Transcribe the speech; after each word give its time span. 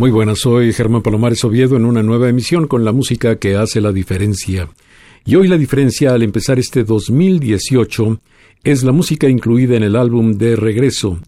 Muy 0.00 0.10
buenas, 0.10 0.38
soy 0.38 0.72
Germán 0.72 1.02
Palomares 1.02 1.44
Oviedo 1.44 1.76
en 1.76 1.84
una 1.84 2.02
nueva 2.02 2.30
emisión 2.30 2.66
con 2.66 2.86
la 2.86 2.92
música 2.92 3.36
que 3.36 3.56
hace 3.56 3.82
la 3.82 3.92
diferencia. 3.92 4.70
Y 5.26 5.34
hoy 5.34 5.46
la 5.46 5.58
diferencia 5.58 6.14
al 6.14 6.22
empezar 6.22 6.58
este 6.58 6.84
2018 6.84 8.18
es 8.64 8.82
la 8.82 8.92
música 8.92 9.28
incluida 9.28 9.76
en 9.76 9.82
el 9.82 9.96
álbum 9.96 10.38
de 10.38 10.56
Regreso, 10.56 11.18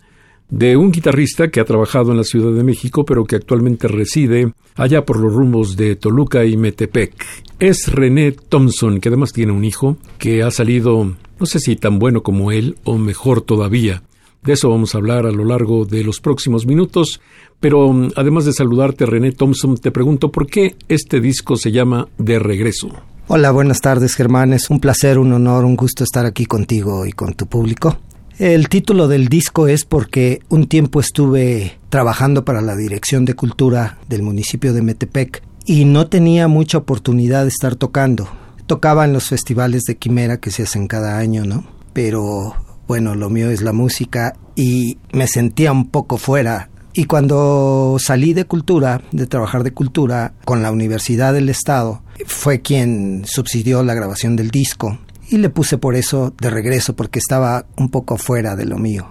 de 0.48 0.78
un 0.78 0.90
guitarrista 0.90 1.50
que 1.50 1.60
ha 1.60 1.66
trabajado 1.66 2.12
en 2.12 2.16
la 2.16 2.24
Ciudad 2.24 2.50
de 2.50 2.64
México 2.64 3.04
pero 3.04 3.26
que 3.26 3.36
actualmente 3.36 3.88
reside 3.88 4.54
allá 4.76 5.04
por 5.04 5.20
los 5.20 5.34
rumbos 5.34 5.76
de 5.76 5.94
Toluca 5.96 6.46
y 6.46 6.56
Metepec. 6.56 7.12
Es 7.58 7.92
René 7.92 8.32
Thompson, 8.32 9.00
que 9.00 9.10
además 9.10 9.34
tiene 9.34 9.52
un 9.52 9.66
hijo 9.66 9.98
que 10.16 10.42
ha 10.42 10.50
salido, 10.50 11.14
no 11.38 11.44
sé 11.44 11.60
si 11.60 11.76
tan 11.76 11.98
bueno 11.98 12.22
como 12.22 12.52
él 12.52 12.76
o 12.84 12.96
mejor 12.96 13.42
todavía. 13.42 14.02
De 14.42 14.54
eso 14.54 14.70
vamos 14.70 14.94
a 14.94 14.98
hablar 14.98 15.24
a 15.24 15.30
lo 15.30 15.44
largo 15.44 15.84
de 15.84 16.02
los 16.02 16.20
próximos 16.20 16.66
minutos, 16.66 17.20
pero 17.62 17.86
um, 17.86 18.10
además 18.16 18.44
de 18.44 18.52
saludarte, 18.52 19.06
René 19.06 19.30
Thompson, 19.30 19.76
te 19.76 19.92
pregunto 19.92 20.32
por 20.32 20.48
qué 20.48 20.74
este 20.88 21.20
disco 21.20 21.56
se 21.56 21.70
llama 21.70 22.08
De 22.18 22.40
Regreso. 22.40 22.88
Hola, 23.28 23.52
buenas 23.52 23.80
tardes, 23.80 24.16
Germán. 24.16 24.52
Es 24.52 24.68
un 24.68 24.80
placer, 24.80 25.16
un 25.16 25.32
honor, 25.32 25.64
un 25.64 25.76
gusto 25.76 26.02
estar 26.02 26.26
aquí 26.26 26.44
contigo 26.44 27.06
y 27.06 27.12
con 27.12 27.34
tu 27.34 27.46
público. 27.46 27.98
El 28.36 28.68
título 28.68 29.06
del 29.06 29.28
disco 29.28 29.68
es 29.68 29.84
porque 29.84 30.40
un 30.48 30.66
tiempo 30.66 30.98
estuve 30.98 31.78
trabajando 31.88 32.44
para 32.44 32.62
la 32.62 32.74
Dirección 32.74 33.24
de 33.24 33.34
Cultura 33.34 33.98
del 34.08 34.22
municipio 34.22 34.72
de 34.72 34.82
Metepec 34.82 35.44
y 35.64 35.84
no 35.84 36.08
tenía 36.08 36.48
mucha 36.48 36.78
oportunidad 36.78 37.42
de 37.42 37.50
estar 37.50 37.76
tocando. 37.76 38.28
Tocaba 38.66 39.04
en 39.04 39.12
los 39.12 39.28
festivales 39.28 39.82
de 39.82 39.98
Quimera 39.98 40.40
que 40.40 40.50
se 40.50 40.64
hacen 40.64 40.88
cada 40.88 41.16
año, 41.16 41.44
¿no? 41.44 41.64
Pero 41.92 42.56
bueno, 42.88 43.14
lo 43.14 43.30
mío 43.30 43.50
es 43.50 43.62
la 43.62 43.72
música 43.72 44.34
y 44.56 44.98
me 45.12 45.28
sentía 45.28 45.70
un 45.70 45.90
poco 45.90 46.18
fuera. 46.18 46.70
Y 46.94 47.04
cuando 47.04 47.96
salí 47.98 48.34
de 48.34 48.44
cultura, 48.44 49.02
de 49.12 49.26
trabajar 49.26 49.62
de 49.62 49.72
cultura 49.72 50.34
con 50.44 50.62
la 50.62 50.70
Universidad 50.70 51.32
del 51.32 51.48
Estado, 51.48 52.02
fue 52.26 52.60
quien 52.60 53.24
subsidió 53.24 53.82
la 53.82 53.94
grabación 53.94 54.36
del 54.36 54.50
disco 54.50 54.98
y 55.30 55.38
le 55.38 55.48
puse 55.48 55.78
por 55.78 55.94
eso 55.94 56.34
de 56.38 56.50
regreso 56.50 56.94
porque 56.94 57.18
estaba 57.18 57.66
un 57.76 57.88
poco 57.88 58.18
fuera 58.18 58.56
de 58.56 58.66
lo 58.66 58.78
mío. 58.78 59.06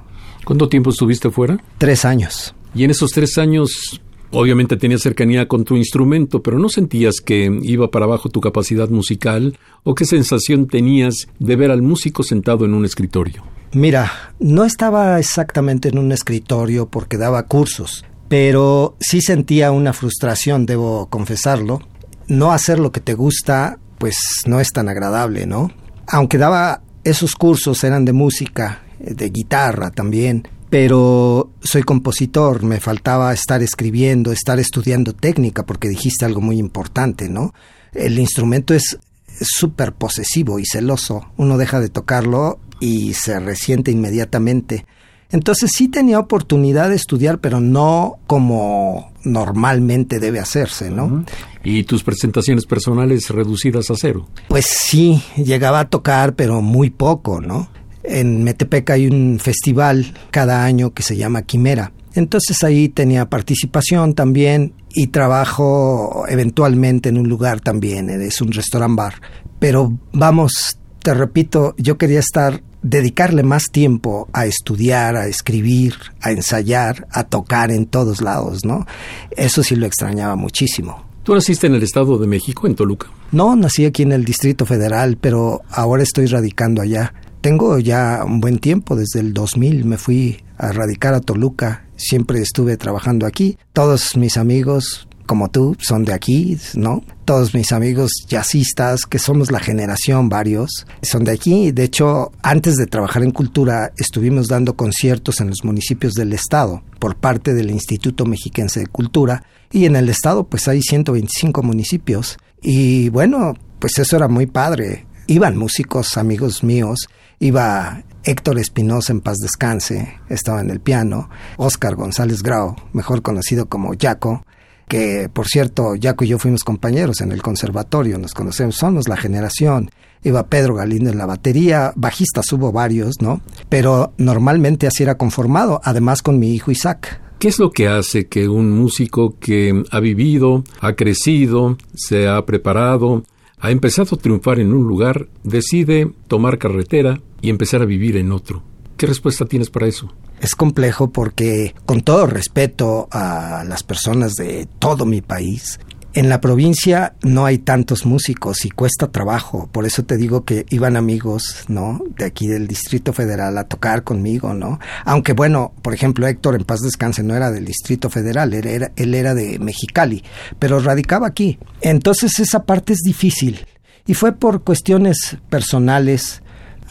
¿Cuánto 0.45 0.69
tiempo 0.69 0.91
estuviste 0.91 1.31
fuera? 1.31 1.57
Tres 1.77 2.05
años. 2.05 2.53
Y 2.75 2.83
en 2.83 2.91
esos 2.91 3.11
tres 3.11 3.37
años 3.37 4.01
Obviamente 4.33 4.77
tenías 4.77 5.01
cercanía 5.01 5.49
con 5.49 5.65
tu 5.65 5.75
instrumento, 5.75 6.41
pero 6.41 6.57
¿no 6.57 6.69
sentías 6.69 7.19
que 7.19 7.51
iba 7.63 7.91
para 7.91 8.05
abajo 8.05 8.29
tu 8.29 8.39
capacidad 8.39 8.87
musical 8.89 9.57
o 9.83 9.93
qué 9.93 10.05
sensación 10.05 10.67
tenías 10.67 11.27
de 11.39 11.57
ver 11.57 11.69
al 11.69 11.81
músico 11.81 12.23
sentado 12.23 12.63
en 12.63 12.73
un 12.73 12.85
escritorio? 12.85 13.43
Mira, 13.73 14.11
no 14.39 14.65
estaba 14.65 15.17
exactamente 15.17 15.89
en 15.89 15.97
un 15.97 16.11
escritorio 16.11 16.89
porque 16.89 17.17
daba 17.17 17.43
cursos, 17.43 18.03
pero 18.27 18.97
sí 18.99 19.21
sentía 19.21 19.71
una 19.71 19.93
frustración, 19.93 20.65
debo 20.65 21.07
confesarlo. 21.07 21.81
No 22.27 22.51
hacer 22.51 22.79
lo 22.79 22.91
que 22.91 22.99
te 22.99 23.13
gusta, 23.13 23.79
pues 23.97 24.17
no 24.45 24.59
es 24.59 24.73
tan 24.73 24.89
agradable, 24.89 25.45
¿no? 25.45 25.71
Aunque 26.07 26.37
daba 26.37 26.81
esos 27.05 27.35
cursos, 27.35 27.83
eran 27.85 28.03
de 28.03 28.13
música, 28.13 28.83
de 28.99 29.29
guitarra 29.29 29.91
también, 29.91 30.47
pero 30.69 31.51
soy 31.61 31.83
compositor, 31.83 32.63
me 32.63 32.79
faltaba 32.79 33.33
estar 33.33 33.63
escribiendo, 33.63 34.31
estar 34.31 34.59
estudiando 34.59 35.13
técnica, 35.13 35.65
porque 35.65 35.87
dijiste 35.87 36.25
algo 36.25 36.41
muy 36.41 36.57
importante, 36.57 37.29
¿no? 37.29 37.53
El 37.93 38.19
instrumento 38.19 38.73
es 38.73 38.97
súper 39.39 39.93
posesivo 39.93 40.59
y 40.59 40.65
celoso, 40.65 41.31
uno 41.37 41.57
deja 41.57 41.79
de 41.79 41.89
tocarlo 41.89 42.59
y 42.79 43.13
se 43.13 43.39
resiente 43.39 43.91
inmediatamente. 43.91 44.85
Entonces 45.31 45.71
sí 45.73 45.87
tenía 45.87 46.19
oportunidad 46.19 46.89
de 46.89 46.95
estudiar, 46.95 47.39
pero 47.39 47.61
no 47.61 48.19
como 48.27 49.13
normalmente 49.23 50.19
debe 50.19 50.39
hacerse, 50.39 50.89
¿no? 50.89 51.23
¿Y 51.63 51.83
tus 51.83 52.03
presentaciones 52.03 52.65
personales 52.65 53.29
reducidas 53.29 53.89
a 53.91 53.95
cero? 53.95 54.27
Pues 54.49 54.65
sí, 54.65 55.23
llegaba 55.37 55.79
a 55.79 55.89
tocar, 55.89 56.35
pero 56.35 56.61
muy 56.61 56.89
poco, 56.89 57.39
¿no? 57.39 57.69
En 58.03 58.43
Metepec 58.43 58.89
hay 58.89 59.07
un 59.07 59.39
festival 59.39 60.13
cada 60.31 60.65
año 60.65 60.93
que 60.93 61.03
se 61.03 61.15
llama 61.15 61.43
Quimera. 61.43 61.93
Entonces 62.13 62.63
ahí 62.63 62.89
tenía 62.89 63.29
participación 63.29 64.13
también 64.13 64.73
y 64.93 65.07
trabajo 65.07 66.25
eventualmente 66.27 67.09
en 67.09 67.17
un 67.17 67.29
lugar 67.29 67.61
también, 67.61 68.09
es 68.09 68.41
un 68.41 68.51
restaurant 68.51 68.95
bar. 68.95 69.15
Pero 69.59 69.97
vamos, 70.11 70.77
te 71.01 71.13
repito, 71.13 71.73
yo 71.77 71.97
quería 71.97 72.19
estar, 72.19 72.61
dedicarle 72.81 73.43
más 73.43 73.65
tiempo 73.71 74.27
a 74.33 74.45
estudiar, 74.45 75.15
a 75.15 75.27
escribir, 75.27 75.95
a 76.21 76.31
ensayar, 76.31 77.07
a 77.11 77.23
tocar 77.23 77.71
en 77.71 77.85
todos 77.85 78.21
lados, 78.21 78.65
¿no? 78.65 78.85
Eso 79.31 79.63
sí 79.63 79.75
lo 79.75 79.85
extrañaba 79.85 80.35
muchísimo. 80.35 81.05
¿Tú 81.23 81.35
naciste 81.35 81.67
en 81.67 81.75
el 81.75 81.83
Estado 81.83 82.17
de 82.17 82.25
México, 82.25 82.65
en 82.65 82.75
Toluca? 82.75 83.07
No, 83.31 83.55
nací 83.55 83.85
aquí 83.85 84.01
en 84.01 84.11
el 84.11 84.25
Distrito 84.25 84.65
Federal, 84.65 85.17
pero 85.21 85.61
ahora 85.69 86.01
estoy 86.01 86.25
radicando 86.25 86.81
allá. 86.81 87.13
Tengo 87.41 87.77
ya 87.79 88.23
un 88.25 88.41
buen 88.41 88.57
tiempo, 88.57 88.95
desde 88.95 89.19
el 89.19 89.33
2000 89.33 89.85
me 89.85 89.97
fui 89.97 90.43
a 90.57 90.71
radicar 90.71 91.13
a 91.13 91.21
Toluca, 91.21 91.85
siempre 92.01 92.39
estuve 92.39 92.77
trabajando 92.77 93.25
aquí. 93.25 93.57
Todos 93.73 94.17
mis 94.17 94.37
amigos, 94.37 95.07
como 95.25 95.49
tú, 95.49 95.77
son 95.79 96.03
de 96.03 96.13
aquí, 96.13 96.57
¿no? 96.73 97.03
Todos 97.25 97.53
mis 97.53 97.71
amigos 97.71 98.11
jazzistas, 98.27 99.05
que 99.05 99.19
somos 99.19 99.51
la 99.51 99.59
generación 99.59 100.29
varios, 100.29 100.85
son 101.01 101.23
de 101.23 101.31
aquí. 101.31 101.71
De 101.71 101.83
hecho, 101.83 102.31
antes 102.41 102.75
de 102.75 102.87
trabajar 102.87 103.23
en 103.23 103.31
cultura, 103.31 103.93
estuvimos 103.97 104.47
dando 104.47 104.75
conciertos 104.75 105.39
en 105.39 105.49
los 105.49 105.63
municipios 105.63 106.13
del 106.13 106.33
estado 106.33 106.83
por 106.99 107.15
parte 107.15 107.53
del 107.53 107.71
Instituto 107.71 108.25
Mexiquense 108.25 108.81
de 108.81 108.87
Cultura. 108.87 109.45
Y 109.71 109.85
en 109.85 109.95
el 109.95 110.09
estado, 110.09 110.45
pues 110.45 110.67
hay 110.67 110.81
125 110.81 111.63
municipios. 111.63 112.37
Y 112.61 113.09
bueno, 113.09 113.53
pues 113.79 113.97
eso 113.99 114.17
era 114.17 114.27
muy 114.27 114.47
padre. 114.47 115.05
Iban 115.27 115.55
músicos, 115.55 116.17
amigos 116.17 116.63
míos, 116.63 117.07
Iba 117.41 118.03
Héctor 118.23 118.59
Espinosa 118.59 119.13
en 119.13 119.21
paz 119.21 119.37
descanse, 119.37 120.19
estaba 120.29 120.61
en 120.61 120.69
el 120.69 120.79
piano, 120.79 121.29
Oscar 121.57 121.95
González 121.95 122.43
Grau, 122.43 122.75
mejor 122.93 123.21
conocido 123.21 123.67
como 123.67 123.93
Jaco, 123.99 124.45
que 124.87 125.29
por 125.31 125.47
cierto, 125.47 125.93
Jaco 125.99 126.25
y 126.25 126.27
yo 126.27 126.37
fuimos 126.37 126.63
compañeros 126.63 127.21
en 127.21 127.31
el 127.31 127.41
conservatorio, 127.41 128.17
nos 128.17 128.33
conocemos, 128.33 128.75
somos 128.75 129.07
la 129.07 129.17
generación. 129.17 129.89
Iba 130.23 130.47
Pedro 130.47 130.75
Galindo 130.75 131.09
en 131.09 131.17
la 131.17 131.25
batería, 131.25 131.93
bajistas 131.95 132.51
hubo 132.53 132.71
varios, 132.71 133.21
¿no? 133.21 133.41
Pero 133.69 134.13
normalmente 134.17 134.85
así 134.85 135.01
era 135.01 135.15
conformado, 135.15 135.81
además 135.83 136.21
con 136.21 136.37
mi 136.37 136.53
hijo 136.53 136.69
Isaac. 136.69 137.19
¿Qué 137.39 137.47
es 137.47 137.57
lo 137.57 137.71
que 137.71 137.87
hace 137.87 138.27
que 138.27 138.47
un 138.47 138.69
músico 138.69 139.39
que 139.39 139.83
ha 139.89 139.99
vivido, 139.99 140.63
ha 140.79 140.93
crecido, 140.93 141.77
se 141.95 142.27
ha 142.27 142.45
preparado, 142.45 143.23
ha 143.59 143.71
empezado 143.71 144.15
a 144.15 144.19
triunfar 144.19 144.59
en 144.59 144.73
un 144.73 144.87
lugar, 144.87 145.27
decide 145.43 146.11
tomar 146.27 146.59
carretera 146.59 147.19
y 147.41 147.49
empezar 147.49 147.81
a 147.81 147.85
vivir 147.85 148.17
en 148.17 148.31
otro. 148.31 148.63
¿Qué 148.97 149.07
respuesta 149.07 149.45
tienes 149.45 149.69
para 149.69 149.87
eso? 149.87 150.13
Es 150.39 150.55
complejo 150.55 151.11
porque, 151.11 151.75
con 151.85 152.01
todo 152.01 152.25
respeto 152.27 153.07
a 153.11 153.63
las 153.67 153.83
personas 153.83 154.35
de 154.35 154.67
todo 154.79 155.05
mi 155.05 155.21
país, 155.21 155.79
en 156.13 156.27
la 156.27 156.41
provincia 156.41 157.15
no 157.21 157.45
hay 157.45 157.57
tantos 157.57 158.05
músicos 158.05 158.65
y 158.65 158.69
cuesta 158.69 159.11
trabajo, 159.11 159.69
por 159.71 159.85
eso 159.85 160.03
te 160.03 160.17
digo 160.17 160.43
que 160.43 160.65
iban 160.69 160.97
amigos, 160.97 161.63
¿no? 161.69 162.01
De 162.17 162.25
aquí 162.25 162.47
del 162.47 162.67
Distrito 162.67 163.13
Federal 163.13 163.57
a 163.57 163.63
tocar 163.63 164.03
conmigo, 164.03 164.53
¿no? 164.53 164.79
Aunque 165.05 165.31
bueno, 165.31 165.73
por 165.81 165.93
ejemplo, 165.93 166.27
Héctor 166.27 166.55
en 166.55 166.65
paz 166.65 166.81
descanse 166.81 167.23
no 167.23 167.33
era 167.33 167.49
del 167.49 167.63
Distrito 167.63 168.09
Federal, 168.09 168.53
era, 168.53 168.91
él 168.95 169.13
era 169.13 169.33
de 169.33 169.57
Mexicali, 169.59 170.21
pero 170.59 170.79
radicaba 170.79 171.27
aquí. 171.27 171.59
Entonces 171.79 172.39
esa 172.39 172.65
parte 172.65 172.91
es 172.93 172.99
difícil 172.99 173.65
y 174.05 174.13
fue 174.13 174.33
por 174.33 174.63
cuestiones 174.63 175.37
personales. 175.49 176.43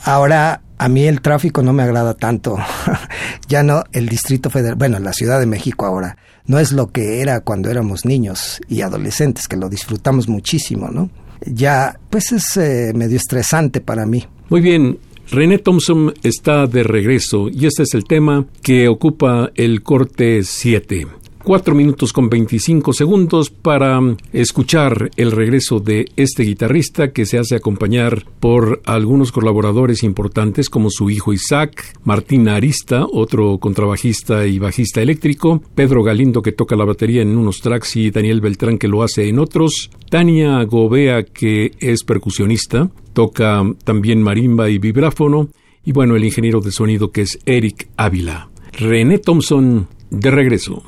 Ahora 0.05 0.63
a 0.79 0.89
mí 0.89 1.05
el 1.05 1.21
tráfico 1.21 1.63
no 1.63 1.73
me 1.73 1.83
agrada 1.83 2.15
tanto. 2.15 2.57
ya 3.49 3.63
no 3.63 3.85
el 3.93 4.09
Distrito 4.09 4.51
Federal, 4.51 4.77
bueno, 4.77 4.99
la 4.99 5.13
Ciudad 5.13 5.39
de 5.39 5.47
México 5.47 5.87
ahora 5.87 6.17
no 6.47 6.59
es 6.59 6.73
lo 6.73 6.91
que 6.91 7.21
era 7.21 7.41
cuando 7.41 7.71
éramos 7.71 8.05
niños 8.05 8.61
y 8.69 8.81
adolescentes, 8.81 9.47
que 9.47 9.57
lo 9.57 9.69
disfrutamos 9.69 10.29
muchísimo, 10.29 10.89
¿no? 10.89 11.11
Ya, 11.47 11.99
pues 12.11 12.33
es 12.33 12.57
eh, 12.57 12.93
medio 12.95 13.17
estresante 13.17 13.81
para 13.81 14.05
mí. 14.05 14.27
Muy 14.49 14.61
bien, 14.61 14.99
René 15.31 15.59
Thompson 15.59 16.13
está 16.23 16.67
de 16.67 16.83
regreso 16.83 17.49
y 17.49 17.67
este 17.67 17.85
es 17.85 17.95
el 17.95 18.05
tema 18.05 18.47
que 18.63 18.89
ocupa 18.89 19.51
el 19.55 19.83
corte 19.83 20.43
7. 20.43 21.07
Cuatro 21.43 21.75
minutos 21.75 22.13
con 22.13 22.29
25 22.29 22.93
segundos 22.93 23.49
para 23.49 23.99
escuchar 24.33 25.11
el 25.17 25.33
regreso 25.33 25.81
de 25.81 26.05
este 26.17 26.43
guitarrista 26.43 27.13
que 27.13 27.25
se 27.25 27.39
hace 27.39 27.57
acompañar 27.57 28.27
por 28.41 28.83
algunos 28.85 29.33
colaboradores 29.33 30.03
importantes 30.03 30.69
como 30.69 30.91
su 30.91 31.09
hijo 31.09 31.33
Isaac, 31.33 31.99
Martín 32.05 32.47
Arista, 32.47 33.07
otro 33.11 33.57
contrabajista 33.59 34.47
y 34.47 34.59
bajista 34.59 35.01
eléctrico, 35.01 35.63
Pedro 35.75 36.03
Galindo 36.03 36.43
que 36.43 36.53
toca 36.53 36.77
la 36.77 36.85
batería 36.85 37.23
en 37.23 37.37
unos 37.39 37.63
tracks 37.63 37.97
y 37.97 38.11
Daniel 38.11 38.43
Beltrán 38.43 38.77
que 38.77 38.89
lo 38.89 39.03
hace 39.03 39.27
en 39.27 39.39
otros, 39.39 39.91
Tania 40.11 40.63
Gobea 40.65 41.25
que 41.25 41.73
es 41.81 42.05
percusionista, 42.05 42.91
toca 43.15 43.63
también 43.85 44.23
marimba 44.23 44.69
y 44.69 44.77
vibráfono, 44.77 45.49
y 45.83 45.93
bueno, 45.93 46.17
el 46.17 46.25
ingeniero 46.25 46.61
de 46.61 46.71
sonido 46.71 47.11
que 47.11 47.23
es 47.23 47.39
Eric 47.47 47.89
Ávila. 47.97 48.50
René 48.73 49.19
Thompson, 49.19 49.87
de 50.11 50.31
regreso. 50.31 50.83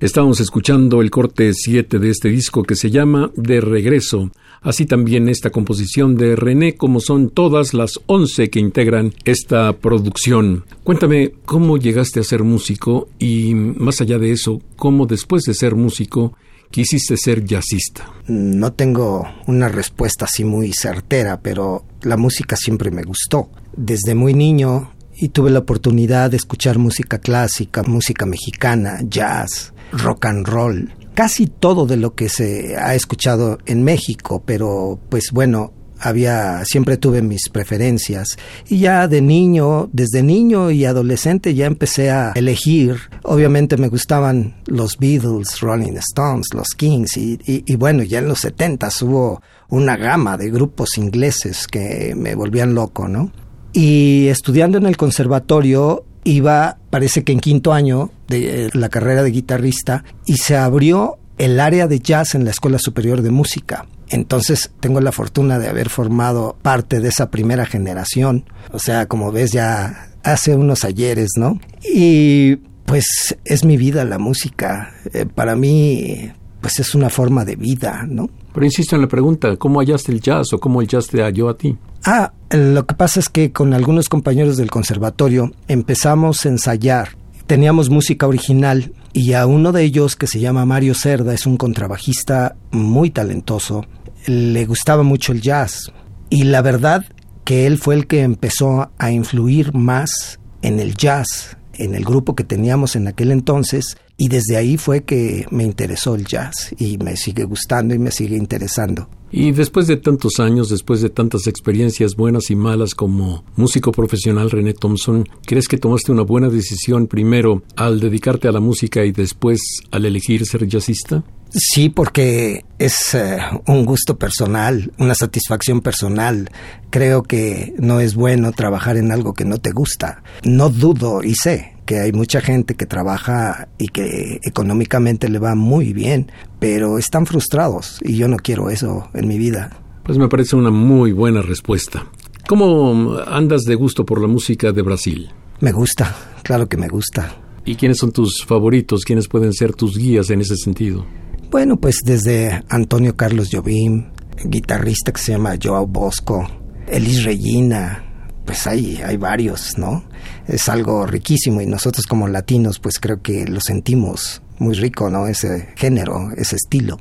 Estábamos 0.00 0.38
escuchando 0.38 1.02
el 1.02 1.10
corte 1.10 1.52
7 1.52 1.98
de 1.98 2.10
este 2.10 2.28
disco 2.28 2.62
que 2.62 2.76
se 2.76 2.88
llama 2.88 3.32
De 3.34 3.60
Regreso, 3.60 4.30
así 4.62 4.86
también 4.86 5.28
esta 5.28 5.50
composición 5.50 6.14
de 6.14 6.36
René 6.36 6.76
como 6.76 7.00
son 7.00 7.30
todas 7.30 7.74
las 7.74 7.98
11 8.06 8.48
que 8.48 8.60
integran 8.60 9.12
esta 9.24 9.72
producción. 9.72 10.64
Cuéntame 10.84 11.32
cómo 11.44 11.78
llegaste 11.78 12.20
a 12.20 12.22
ser 12.22 12.44
músico 12.44 13.08
y 13.18 13.54
más 13.54 14.00
allá 14.00 14.20
de 14.20 14.30
eso, 14.30 14.62
cómo 14.76 15.04
después 15.06 15.42
de 15.42 15.54
ser 15.54 15.74
músico 15.74 16.32
quisiste 16.70 17.16
ser 17.16 17.44
jazzista. 17.44 18.08
No 18.28 18.72
tengo 18.74 19.26
una 19.48 19.68
respuesta 19.68 20.26
así 20.26 20.44
muy 20.44 20.70
certera, 20.74 21.40
pero 21.40 21.84
la 22.02 22.16
música 22.16 22.54
siempre 22.54 22.92
me 22.92 23.02
gustó. 23.02 23.50
Desde 23.76 24.14
muy 24.14 24.32
niño 24.32 24.92
y 25.16 25.30
tuve 25.30 25.50
la 25.50 25.58
oportunidad 25.58 26.30
de 26.30 26.36
escuchar 26.36 26.78
música 26.78 27.18
clásica, 27.18 27.82
música 27.82 28.26
mexicana, 28.26 29.00
jazz, 29.02 29.72
rock 29.92 30.26
and 30.26 30.46
roll, 30.46 30.92
casi 31.14 31.46
todo 31.46 31.86
de 31.86 31.96
lo 31.96 32.14
que 32.14 32.28
se 32.28 32.76
ha 32.76 32.94
escuchado 32.94 33.58
en 33.66 33.82
México, 33.82 34.42
pero 34.44 35.00
pues 35.08 35.30
bueno, 35.32 35.72
había 36.00 36.64
siempre 36.64 36.96
tuve 36.96 37.22
mis 37.22 37.48
preferencias 37.48 38.38
y 38.68 38.78
ya 38.78 39.08
de 39.08 39.20
niño, 39.20 39.88
desde 39.92 40.22
niño 40.22 40.70
y 40.70 40.84
adolescente 40.84 41.54
ya 41.54 41.66
empecé 41.66 42.10
a 42.10 42.32
elegir. 42.34 42.96
Obviamente 43.24 43.76
me 43.76 43.88
gustaban 43.88 44.56
los 44.66 44.96
Beatles, 44.98 45.60
Rolling 45.60 45.96
Stones, 45.96 46.46
los 46.54 46.68
Kings 46.68 47.16
y, 47.16 47.38
y, 47.44 47.76
bueno, 47.76 48.02
ya 48.02 48.18
en 48.20 48.28
los 48.28 48.40
70 48.40 48.88
hubo 49.02 49.42
una 49.68 49.96
gama 49.96 50.36
de 50.36 50.50
grupos 50.50 50.96
ingleses 50.98 51.66
que 51.66 52.14
me 52.16 52.34
volvían 52.34 52.74
loco, 52.74 53.08
¿no? 53.08 53.32
Y 53.72 54.28
estudiando 54.28 54.78
en 54.78 54.86
el 54.86 54.96
conservatorio 54.96 56.04
iba, 56.28 56.78
parece 56.90 57.24
que 57.24 57.32
en 57.32 57.40
quinto 57.40 57.72
año 57.72 58.10
de 58.28 58.66
eh, 58.66 58.70
la 58.72 58.88
carrera 58.88 59.22
de 59.22 59.30
guitarrista, 59.30 60.04
y 60.26 60.36
se 60.36 60.56
abrió 60.56 61.18
el 61.38 61.60
área 61.60 61.86
de 61.86 62.00
jazz 62.00 62.34
en 62.34 62.44
la 62.44 62.50
Escuela 62.50 62.78
Superior 62.78 63.22
de 63.22 63.30
Música. 63.30 63.86
Entonces 64.10 64.70
tengo 64.80 65.00
la 65.00 65.12
fortuna 65.12 65.58
de 65.58 65.68
haber 65.68 65.88
formado 65.88 66.56
parte 66.62 67.00
de 67.00 67.08
esa 67.08 67.30
primera 67.30 67.66
generación. 67.66 68.44
O 68.72 68.78
sea, 68.78 69.06
como 69.06 69.32
ves 69.32 69.52
ya 69.52 70.10
hace 70.22 70.54
unos 70.54 70.84
ayeres, 70.84 71.30
¿no? 71.36 71.60
Y 71.82 72.56
pues 72.86 73.36
es 73.44 73.64
mi 73.64 73.76
vida 73.76 74.04
la 74.04 74.18
música. 74.18 74.94
Eh, 75.12 75.26
para 75.26 75.56
mí, 75.56 76.32
pues 76.68 76.86
es 76.86 76.94
una 76.94 77.08
forma 77.08 77.46
de 77.46 77.56
vida, 77.56 78.04
¿no? 78.06 78.28
Pero 78.52 78.66
insisto 78.66 78.94
en 78.94 79.00
la 79.00 79.08
pregunta, 79.08 79.56
¿cómo 79.56 79.80
hallaste 79.80 80.12
el 80.12 80.20
jazz 80.20 80.52
o 80.52 80.60
cómo 80.60 80.82
el 80.82 80.86
jazz 80.86 81.06
te 81.06 81.22
halló 81.22 81.48
a 81.48 81.56
ti? 81.56 81.78
Ah, 82.04 82.32
lo 82.50 82.86
que 82.86 82.94
pasa 82.94 83.20
es 83.20 83.30
que 83.30 83.52
con 83.52 83.72
algunos 83.72 84.10
compañeros 84.10 84.58
del 84.58 84.70
conservatorio 84.70 85.50
empezamos 85.66 86.44
a 86.44 86.50
ensayar. 86.50 87.16
Teníamos 87.46 87.88
música 87.88 88.26
original 88.26 88.92
y 89.14 89.32
a 89.32 89.46
uno 89.46 89.72
de 89.72 89.82
ellos, 89.82 90.14
que 90.14 90.26
se 90.26 90.40
llama 90.40 90.66
Mario 90.66 90.94
Cerda, 90.94 91.32
es 91.32 91.46
un 91.46 91.56
contrabajista 91.56 92.56
muy 92.70 93.08
talentoso, 93.08 93.86
le 94.26 94.66
gustaba 94.66 95.02
mucho 95.02 95.32
el 95.32 95.40
jazz. 95.40 95.90
Y 96.28 96.44
la 96.44 96.60
verdad 96.60 97.06
que 97.44 97.66
él 97.66 97.78
fue 97.78 97.94
el 97.94 98.06
que 98.06 98.20
empezó 98.20 98.90
a 98.98 99.10
influir 99.10 99.72
más 99.72 100.38
en 100.60 100.80
el 100.80 100.94
jazz, 100.96 101.56
en 101.78 101.94
el 101.94 102.04
grupo 102.04 102.34
que 102.34 102.44
teníamos 102.44 102.96
en 102.96 103.08
aquel 103.08 103.30
entonces, 103.30 103.96
y 104.16 104.28
desde 104.28 104.56
ahí 104.56 104.76
fue 104.76 105.04
que 105.04 105.46
me 105.50 105.64
interesó 105.64 106.14
el 106.14 106.26
jazz 106.26 106.74
y 106.76 106.98
me 106.98 107.16
sigue 107.16 107.44
gustando 107.44 107.94
y 107.94 107.98
me 107.98 108.10
sigue 108.10 108.36
interesando. 108.36 109.08
Y 109.30 109.52
después 109.52 109.86
de 109.86 109.96
tantos 109.96 110.40
años, 110.40 110.68
después 110.68 111.02
de 111.02 111.10
tantas 111.10 111.46
experiencias 111.46 112.16
buenas 112.16 112.50
y 112.50 112.56
malas 112.56 112.94
como 112.94 113.44
músico 113.56 113.92
profesional 113.92 114.50
René 114.50 114.74
Thompson, 114.74 115.28
¿crees 115.44 115.68
que 115.68 115.76
tomaste 115.76 116.12
una 116.12 116.22
buena 116.22 116.48
decisión 116.48 117.06
primero 117.06 117.62
al 117.76 118.00
dedicarte 118.00 118.48
a 118.48 118.52
la 118.52 118.60
música 118.60 119.04
y 119.04 119.12
después 119.12 119.60
al 119.90 120.06
elegir 120.06 120.46
ser 120.46 120.66
jazzista? 120.66 121.24
Sí, 121.50 121.88
porque 121.88 122.64
es 122.78 123.14
eh, 123.14 123.38
un 123.66 123.86
gusto 123.86 124.18
personal, 124.18 124.92
una 124.98 125.14
satisfacción 125.14 125.80
personal. 125.80 126.50
Creo 126.90 127.22
que 127.22 127.74
no 127.78 128.00
es 128.00 128.14
bueno 128.14 128.52
trabajar 128.52 128.98
en 128.98 129.12
algo 129.12 129.32
que 129.32 129.46
no 129.46 129.58
te 129.58 129.72
gusta. 129.72 130.22
No 130.44 130.68
dudo 130.68 131.22
y 131.22 131.34
sé 131.34 131.77
que 131.88 132.00
hay 132.00 132.12
mucha 132.12 132.42
gente 132.42 132.74
que 132.74 132.84
trabaja 132.84 133.68
y 133.78 133.88
que 133.88 134.40
económicamente 134.42 135.30
le 135.30 135.38
va 135.38 135.54
muy 135.54 135.94
bien, 135.94 136.30
pero 136.58 136.98
están 136.98 137.24
frustrados 137.24 137.98
y 138.02 138.14
yo 138.14 138.28
no 138.28 138.36
quiero 138.36 138.68
eso 138.68 139.08
en 139.14 139.26
mi 139.26 139.38
vida. 139.38 139.70
Pues 140.04 140.18
me 140.18 140.28
parece 140.28 140.54
una 140.54 140.70
muy 140.70 141.12
buena 141.12 141.40
respuesta. 141.40 142.06
¿Cómo 142.46 143.16
andas 143.26 143.62
de 143.62 143.74
gusto 143.74 144.04
por 144.04 144.20
la 144.20 144.28
música 144.28 144.70
de 144.70 144.82
Brasil? 144.82 145.30
Me 145.60 145.72
gusta, 145.72 146.14
claro 146.42 146.68
que 146.68 146.76
me 146.76 146.88
gusta. 146.88 147.34
¿Y 147.64 147.76
quiénes 147.76 147.96
son 147.96 148.12
tus 148.12 148.44
favoritos? 148.44 149.02
¿Quiénes 149.06 149.26
pueden 149.26 149.54
ser 149.54 149.72
tus 149.72 149.96
guías 149.96 150.28
en 150.28 150.42
ese 150.42 150.56
sentido? 150.56 151.06
Bueno, 151.50 151.78
pues 151.78 152.00
desde 152.04 152.64
Antonio 152.68 153.16
Carlos 153.16 153.48
Jobim, 153.50 154.10
guitarrista 154.44 155.10
que 155.10 155.22
se 155.22 155.32
llama 155.32 155.56
Joao 155.58 155.86
Bosco, 155.86 156.46
Elis 156.86 157.24
Regina, 157.24 158.04
pues 158.44 158.66
hay, 158.66 158.96
hay 158.96 159.16
varios, 159.16 159.78
¿no? 159.78 160.04
Es 160.48 160.68
algo 160.68 161.06
riquísimo 161.06 161.60
y 161.60 161.66
nosotros 161.66 162.06
como 162.06 162.26
latinos 162.26 162.78
pues 162.78 162.98
creo 162.98 163.22
que 163.22 163.46
lo 163.46 163.60
sentimos 163.60 164.42
muy 164.58 164.74
rico, 164.74 165.10
¿no? 165.10 165.26
Ese 165.26 165.68
género, 165.76 166.30
ese 166.36 166.56
estilo. 166.56 166.98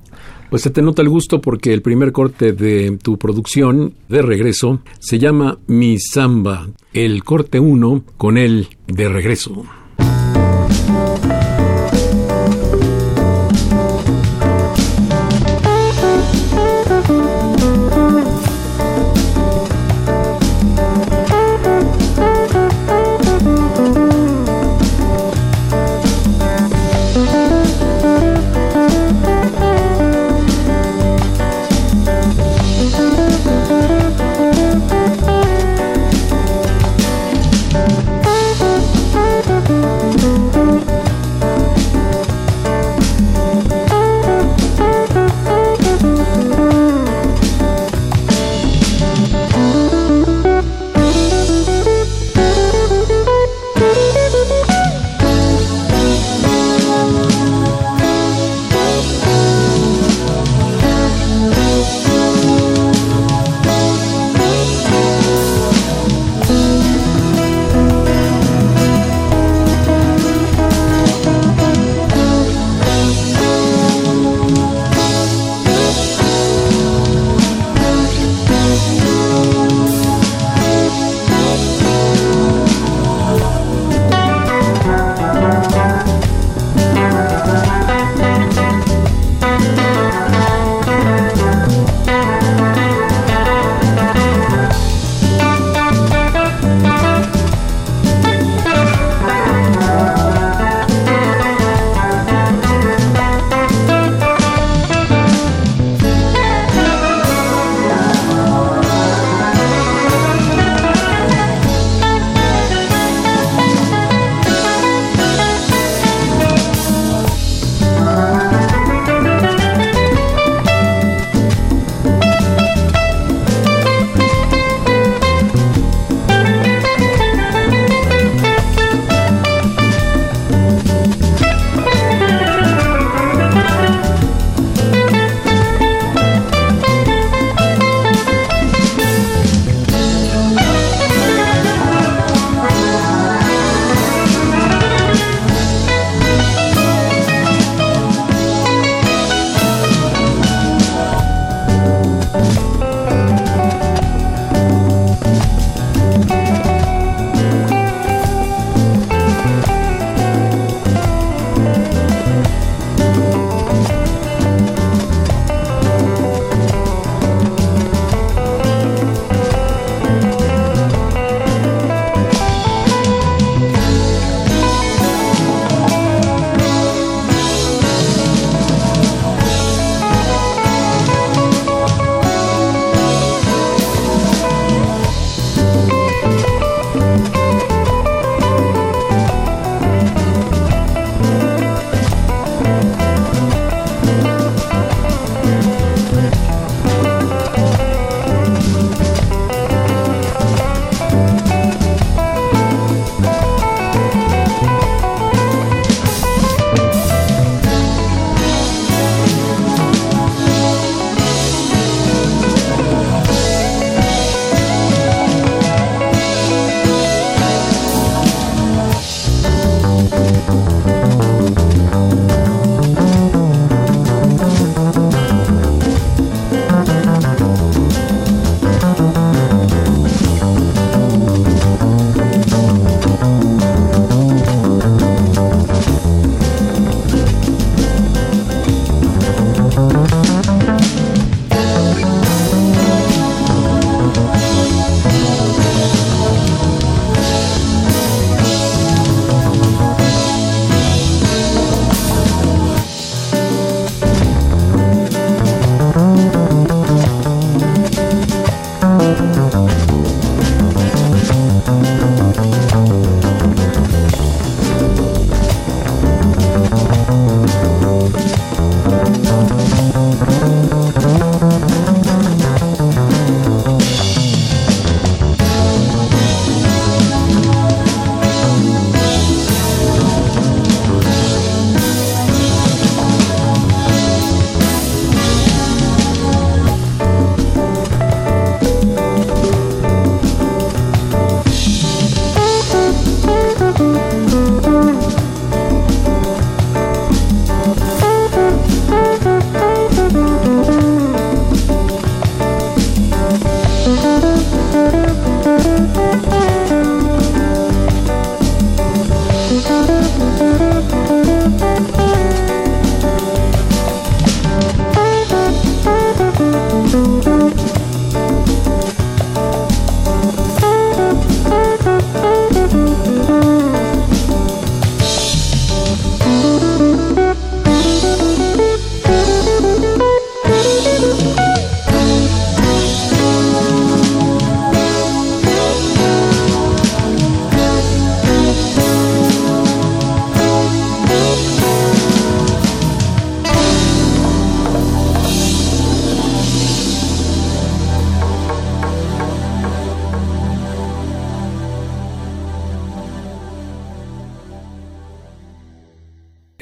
Pues 0.50 0.62
se 0.62 0.70
te 0.70 0.82
nota 0.82 1.02
el 1.02 1.10
gusto 1.10 1.42
porque 1.42 1.74
el 1.74 1.82
primer 1.82 2.12
corte 2.12 2.54
de 2.54 2.98
tu 3.02 3.18
producción 3.18 3.96
de 4.08 4.22
regreso 4.22 4.82
se 5.00 5.20
llama 5.20 5.60
Mi 5.68 6.00
Samba, 6.00 6.70
el 6.94 7.24
corte 7.24 7.60
1 7.60 8.04
con 8.16 8.38
el 8.38 8.68
de 8.88 9.10
regreso. 9.10 9.66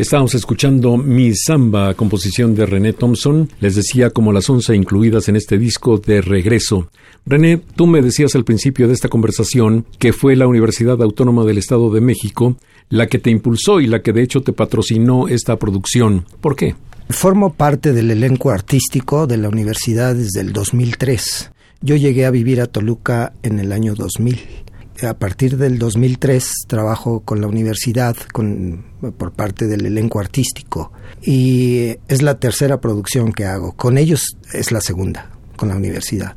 Estábamos 0.05 0.35
escuchando 0.35 0.97
Mi 0.97 1.33
Samba, 1.33 1.95
composición 1.95 2.53
de 2.53 2.67
René 2.67 2.93
Thompson, 2.93 3.49
les 3.59 3.73
decía 3.73 4.11
como 4.11 4.31
las 4.31 4.47
once 4.51 4.75
incluidas 4.75 5.29
en 5.29 5.35
este 5.35 5.57
disco 5.57 5.97
de 5.97 6.21
regreso. 6.21 6.91
René, 7.25 7.59
tú 7.75 7.87
me 7.87 8.03
decías 8.03 8.35
al 8.35 8.45
principio 8.45 8.87
de 8.87 8.93
esta 8.93 9.09
conversación 9.09 9.83
que 9.97 10.13
fue 10.13 10.35
la 10.35 10.45
Universidad 10.45 11.01
Autónoma 11.01 11.43
del 11.43 11.57
Estado 11.57 11.91
de 11.91 12.01
México 12.01 12.55
la 12.89 13.07
que 13.07 13.17
te 13.17 13.31
impulsó 13.31 13.79
y 13.79 13.87
la 13.87 14.03
que 14.03 14.13
de 14.13 14.21
hecho 14.21 14.41
te 14.41 14.53
patrocinó 14.53 15.27
esta 15.27 15.57
producción. 15.57 16.27
¿Por 16.39 16.55
qué? 16.55 16.75
Formo 17.09 17.53
parte 17.53 17.91
del 17.91 18.11
elenco 18.11 18.51
artístico 18.51 19.25
de 19.25 19.37
la 19.37 19.49
universidad 19.49 20.13
desde 20.13 20.41
el 20.41 20.53
2003. 20.53 21.49
Yo 21.81 21.95
llegué 21.95 22.27
a 22.27 22.31
vivir 22.31 22.61
a 22.61 22.67
Toluca 22.67 23.33
en 23.41 23.57
el 23.57 23.71
año 23.71 23.95
2000 23.95 24.64
a 25.03 25.13
partir 25.13 25.57
del 25.57 25.77
2003 25.77 26.65
trabajo 26.67 27.21
con 27.21 27.41
la 27.41 27.47
universidad 27.47 28.15
con, 28.31 28.85
por 29.17 29.33
parte 29.33 29.67
del 29.67 29.85
elenco 29.85 30.19
artístico 30.19 30.91
y 31.21 31.97
es 32.07 32.21
la 32.21 32.39
tercera 32.39 32.79
producción 32.79 33.33
que 33.33 33.45
hago. 33.45 33.73
Con 33.73 33.97
ellos 33.97 34.37
es 34.53 34.71
la 34.71 34.81
segunda, 34.81 35.29
con 35.55 35.69
la 35.69 35.75
universidad. 35.75 36.35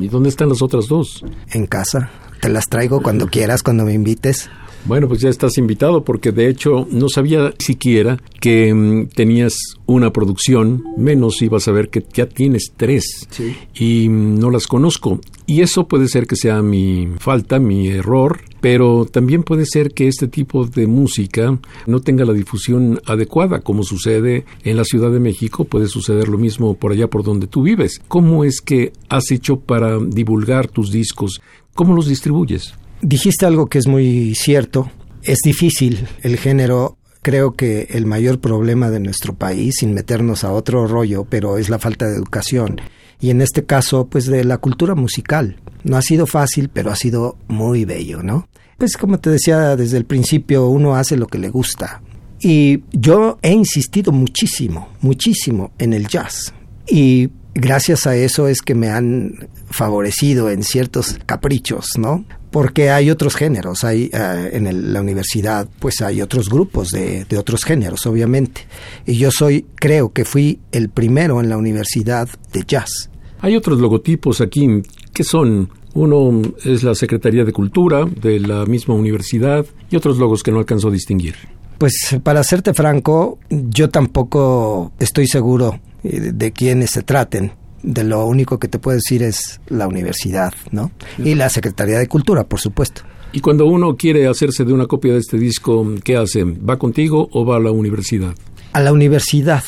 ¿Y 0.00 0.08
dónde 0.08 0.28
están 0.28 0.48
las 0.48 0.62
otras 0.62 0.86
dos? 0.86 1.24
En 1.50 1.66
casa. 1.66 2.10
Te 2.40 2.48
las 2.48 2.68
traigo 2.68 3.02
cuando 3.02 3.26
quieras, 3.26 3.62
cuando 3.62 3.84
me 3.84 3.92
invites. 3.92 4.48
Bueno, 4.86 5.08
pues 5.08 5.20
ya 5.20 5.30
estás 5.30 5.58
invitado 5.58 6.04
porque 6.04 6.30
de 6.30 6.48
hecho 6.48 6.86
no 6.92 7.08
sabía 7.08 7.52
siquiera 7.58 8.18
que 8.40 8.72
mm, 8.72 9.08
tenías 9.08 9.54
una 9.84 10.12
producción, 10.12 10.84
menos 10.96 11.42
ibas 11.42 11.66
a 11.66 11.72
ver 11.72 11.88
que 11.88 12.04
ya 12.14 12.28
tienes 12.28 12.72
tres 12.76 13.28
y 13.74 14.08
mm, 14.08 14.38
no 14.38 14.48
las 14.48 14.68
conozco. 14.68 15.18
Y 15.44 15.62
eso 15.62 15.88
puede 15.88 16.06
ser 16.06 16.28
que 16.28 16.36
sea 16.36 16.62
mi 16.62 17.08
falta, 17.18 17.58
mi 17.58 17.88
error, 17.88 18.42
pero 18.60 19.06
también 19.06 19.42
puede 19.42 19.66
ser 19.66 19.90
que 19.90 20.06
este 20.06 20.28
tipo 20.28 20.66
de 20.66 20.86
música 20.86 21.58
no 21.86 22.00
tenga 22.00 22.24
la 22.24 22.32
difusión 22.32 23.00
adecuada, 23.06 23.62
como 23.62 23.82
sucede 23.82 24.44
en 24.62 24.76
la 24.76 24.84
Ciudad 24.84 25.10
de 25.10 25.18
México, 25.18 25.64
puede 25.64 25.88
suceder 25.88 26.28
lo 26.28 26.38
mismo 26.38 26.74
por 26.74 26.92
allá 26.92 27.08
por 27.10 27.24
donde 27.24 27.48
tú 27.48 27.62
vives. 27.62 28.00
¿Cómo 28.06 28.44
es 28.44 28.60
que 28.60 28.92
has 29.08 29.32
hecho 29.32 29.58
para 29.58 29.98
divulgar 29.98 30.68
tus 30.68 30.92
discos? 30.92 31.40
¿Cómo 31.74 31.92
los 31.92 32.06
distribuyes? 32.06 32.74
Dijiste 33.08 33.46
algo 33.46 33.66
que 33.66 33.78
es 33.78 33.86
muy 33.86 34.34
cierto. 34.34 34.90
Es 35.22 35.38
difícil 35.44 36.08
el 36.22 36.38
género. 36.38 36.98
Creo 37.22 37.52
que 37.52 37.86
el 37.90 38.04
mayor 38.04 38.40
problema 38.40 38.90
de 38.90 38.98
nuestro 38.98 39.32
país, 39.32 39.76
sin 39.78 39.94
meternos 39.94 40.42
a 40.42 40.50
otro 40.50 40.88
rollo, 40.88 41.24
pero 41.24 41.56
es 41.56 41.68
la 41.68 41.78
falta 41.78 42.08
de 42.08 42.16
educación. 42.16 42.80
Y 43.20 43.30
en 43.30 43.42
este 43.42 43.64
caso, 43.64 44.08
pues 44.08 44.26
de 44.26 44.42
la 44.42 44.58
cultura 44.58 44.96
musical. 44.96 45.60
No 45.84 45.96
ha 45.96 46.02
sido 46.02 46.26
fácil, 46.26 46.68
pero 46.68 46.90
ha 46.90 46.96
sido 46.96 47.38
muy 47.46 47.84
bello, 47.84 48.24
¿no? 48.24 48.48
Pues 48.76 48.96
como 48.96 49.20
te 49.20 49.30
decía 49.30 49.76
desde 49.76 49.98
el 49.98 50.04
principio, 50.04 50.66
uno 50.66 50.96
hace 50.96 51.16
lo 51.16 51.28
que 51.28 51.38
le 51.38 51.48
gusta. 51.48 52.02
Y 52.40 52.82
yo 52.90 53.38
he 53.40 53.52
insistido 53.52 54.10
muchísimo, 54.10 54.88
muchísimo 55.00 55.70
en 55.78 55.92
el 55.92 56.08
jazz. 56.08 56.52
Y 56.88 57.30
gracias 57.54 58.08
a 58.08 58.16
eso 58.16 58.48
es 58.48 58.62
que 58.62 58.74
me 58.74 58.88
han 58.88 59.48
favorecido 59.70 60.50
en 60.50 60.64
ciertos 60.64 61.20
caprichos, 61.24 61.96
¿no? 61.98 62.24
Porque 62.56 62.88
hay 62.88 63.10
otros 63.10 63.36
géneros, 63.36 63.84
hay 63.84 64.08
eh, 64.10 64.48
en 64.54 64.94
la 64.94 65.02
universidad, 65.02 65.68
pues 65.78 66.00
hay 66.00 66.22
otros 66.22 66.48
grupos 66.48 66.88
de, 66.88 67.26
de, 67.26 67.36
otros 67.36 67.64
géneros, 67.64 68.06
obviamente. 68.06 68.62
Y 69.04 69.18
yo 69.18 69.30
soy, 69.30 69.66
creo 69.74 70.14
que 70.14 70.24
fui 70.24 70.60
el 70.72 70.88
primero 70.88 71.42
en 71.42 71.50
la 71.50 71.58
universidad 71.58 72.26
de 72.54 72.64
jazz. 72.66 73.10
Hay 73.40 73.56
otros 73.56 73.78
logotipos 73.78 74.40
aquí 74.40 74.66
que 75.12 75.22
son 75.22 75.68
uno 75.92 76.40
es 76.64 76.82
la 76.82 76.94
Secretaría 76.94 77.44
de 77.44 77.52
Cultura 77.52 78.06
de 78.06 78.40
la 78.40 78.64
misma 78.64 78.94
universidad 78.94 79.66
y 79.90 79.96
otros 79.96 80.16
logos 80.16 80.42
que 80.42 80.50
no 80.50 80.58
alcanzo 80.58 80.88
a 80.88 80.92
distinguir. 80.92 81.34
Pues 81.76 82.16
para 82.22 82.42
serte 82.42 82.72
franco, 82.72 83.38
yo 83.50 83.90
tampoco 83.90 84.92
estoy 84.98 85.26
seguro 85.26 85.78
de 86.02 86.52
quiénes 86.52 86.92
se 86.92 87.02
traten. 87.02 87.52
De 87.86 88.02
lo 88.02 88.26
único 88.26 88.58
que 88.58 88.66
te 88.66 88.80
puedo 88.80 88.96
decir 88.96 89.22
es 89.22 89.60
la 89.68 89.86
universidad, 89.86 90.52
¿no? 90.72 90.90
Y 91.18 91.36
la 91.36 91.48
Secretaría 91.48 91.98
de 91.98 92.08
Cultura, 92.08 92.44
por 92.44 92.60
supuesto. 92.60 93.02
Y 93.32 93.40
cuando 93.40 93.64
uno 93.66 93.96
quiere 93.96 94.26
hacerse 94.26 94.64
de 94.64 94.72
una 94.72 94.86
copia 94.86 95.12
de 95.12 95.20
este 95.20 95.38
disco, 95.38 95.86
¿qué 96.02 96.16
hace? 96.16 96.42
¿Va 96.42 96.78
contigo 96.78 97.28
o 97.32 97.46
va 97.46 97.56
a 97.56 97.60
la 97.60 97.70
universidad? 97.70 98.34
A 98.72 98.80
la 98.80 98.92
universidad. 98.92 99.62